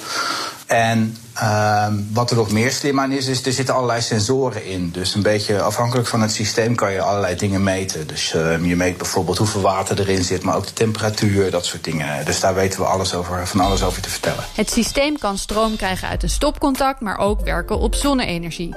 En 0.74 1.18
uh, 1.36 1.88
wat 2.14 2.30
er 2.30 2.36
nog 2.36 2.52
meer 2.52 2.72
slim 2.72 3.00
aan 3.00 3.12
is, 3.12 3.28
is 3.28 3.46
er 3.46 3.52
zitten 3.52 3.76
allerlei 3.76 4.02
sensoren 4.02 4.66
in. 4.66 4.90
Dus 4.92 5.16
een 5.16 5.22
beetje 5.22 5.62
afhankelijk 5.62 6.08
van 6.08 6.22
het 6.22 6.32
systeem 6.32 6.76
kan 6.76 6.92
je 6.92 7.02
allerlei 7.02 7.36
dingen 7.36 7.64
meten. 7.64 8.08
Dus 8.08 8.34
uh, 8.34 8.66
je 8.66 8.76
meet 8.76 8.98
bijvoorbeeld 8.98 9.38
hoeveel 9.38 9.62
water 9.62 10.00
erin 10.00 10.24
zit, 10.24 10.44
maar 10.44 10.56
ook 10.56 10.68
de 10.68 10.74
temperatuur, 10.74 11.52
dat 11.52 11.66
soort 11.66 11.84
dingen. 11.84 12.26
Dus 12.26 12.40
daar 12.40 12.56
weten 12.56 12.80
we 12.80 12.86
alles 12.86 13.14
over, 13.14 13.48
van 13.48 13.60
alles 13.60 13.84
over 13.84 14.02
te 14.02 14.10
vertellen. 14.10 14.44
Het 14.56 14.70
systeem 14.70 15.18
kan 15.18 15.38
stroom 15.38 15.76
krijgen 15.76 16.08
uit 16.08 16.24
een 16.24 16.30
stopcontact, 16.30 17.02
maar 17.02 17.18
ook 17.18 17.42
werken 17.42 17.80
op 17.80 17.96
zonne-energie. 17.96 18.76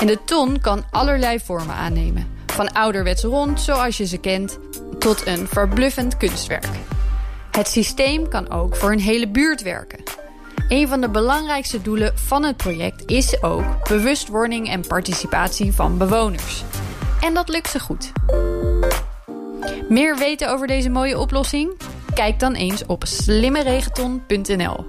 En 0.00 0.06
de 0.06 0.18
ton 0.24 0.60
kan 0.60 0.84
allerlei 0.90 1.40
vormen 1.44 1.74
aannemen. 1.74 2.26
Van 2.46 2.72
ouderwets 2.72 3.22
rond, 3.22 3.60
zoals 3.60 3.96
je 3.96 4.06
ze 4.06 4.16
kent, 4.18 4.58
tot 4.98 5.26
een 5.26 5.48
verbluffend 5.48 6.16
kunstwerk. 6.16 6.68
Het 7.50 7.68
systeem 7.68 8.28
kan 8.28 8.50
ook 8.50 8.76
voor 8.76 8.92
een 8.92 9.00
hele 9.00 9.28
buurt 9.28 9.62
werken. 9.62 10.21
Een 10.68 10.88
van 10.88 11.00
de 11.00 11.08
belangrijkste 11.08 11.82
doelen 11.82 12.18
van 12.18 12.44
het 12.44 12.56
project 12.56 13.10
is 13.10 13.42
ook 13.42 13.88
bewustwording 13.88 14.68
en 14.68 14.86
participatie 14.86 15.72
van 15.72 15.98
bewoners. 15.98 16.64
En 17.20 17.34
dat 17.34 17.48
lukt 17.48 17.70
ze 17.70 17.80
goed. 17.80 18.12
Meer 19.88 20.16
weten 20.18 20.50
over 20.50 20.66
deze 20.66 20.90
mooie 20.90 21.18
oplossing? 21.18 21.80
Kijk 22.14 22.38
dan 22.40 22.54
eens 22.54 22.86
op 22.86 23.04
slimmeregenton.nl. 23.06 24.86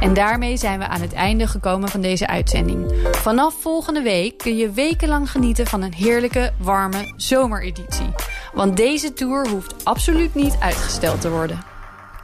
En 0.00 0.14
daarmee 0.14 0.56
zijn 0.56 0.78
we 0.78 0.88
aan 0.88 1.00
het 1.00 1.12
einde 1.12 1.46
gekomen 1.46 1.88
van 1.88 2.00
deze 2.00 2.26
uitzending. 2.26 2.92
Vanaf 3.12 3.54
volgende 3.60 4.02
week 4.02 4.38
kun 4.38 4.56
je 4.56 4.70
wekenlang 4.70 5.30
genieten 5.30 5.66
van 5.66 5.82
een 5.82 5.94
heerlijke, 5.94 6.52
warme 6.58 7.12
zomereditie. 7.16 8.12
Want 8.52 8.76
deze 8.76 9.12
tour 9.12 9.48
hoeft 9.48 9.84
absoluut 9.84 10.34
niet 10.34 10.56
uitgesteld 10.60 11.20
te 11.20 11.30
worden. 11.30 11.73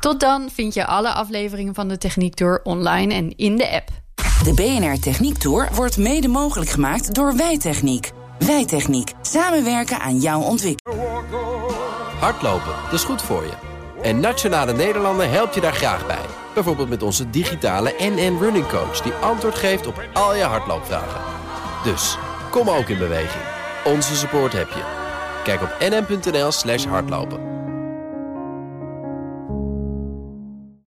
Tot 0.01 0.21
dan 0.21 0.49
vind 0.53 0.75
je 0.75 0.87
alle 0.87 1.13
afleveringen 1.13 1.75
van 1.75 1.89
de 1.89 1.99
Techniek 1.99 2.35
Tour 2.35 2.61
online 2.63 3.15
en 3.15 3.37
in 3.37 3.57
de 3.57 3.71
app. 3.71 3.89
De 4.45 4.55
BNR 4.55 5.01
Techniek 5.01 5.39
Tour 5.39 5.69
wordt 5.75 5.97
mede 5.97 6.29
mogelijk 6.29 6.71
gemaakt 6.71 7.15
door 7.15 7.37
Wijtechniek. 7.37 8.11
Wijtechniek. 8.39 9.13
Samenwerken 9.23 10.01
aan 10.01 10.19
jouw 10.19 10.41
ontwikkeling. 10.41 11.01
Hardlopen, 12.19 12.73
dat 12.85 12.93
is 12.93 13.05
goed 13.05 13.23
voor 13.23 13.43
je. 13.43 13.53
En 14.03 14.21
Nationale 14.21 14.73
Nederlanden 14.73 15.31
helpt 15.31 15.55
je 15.55 15.61
daar 15.61 15.73
graag 15.73 16.07
bij. 16.07 16.25
Bijvoorbeeld 16.55 16.89
met 16.89 17.03
onze 17.03 17.31
digitale 17.31 17.95
NN 17.99 18.39
Running 18.41 18.69
Coach... 18.69 19.01
die 19.01 19.13
antwoord 19.13 19.55
geeft 19.55 19.87
op 19.87 20.03
al 20.13 20.35
je 20.35 20.43
hardloopvragen. 20.43 21.21
Dus, 21.85 22.19
kom 22.51 22.69
ook 22.69 22.89
in 22.89 22.99
beweging. 22.99 23.45
Onze 23.85 24.17
support 24.17 24.53
heb 24.53 24.69
je. 24.69 24.83
Kijk 25.45 25.63
op 25.63 25.77
nn.nl 25.81 26.53
slash 26.53 26.85
hardlopen. 26.85 27.60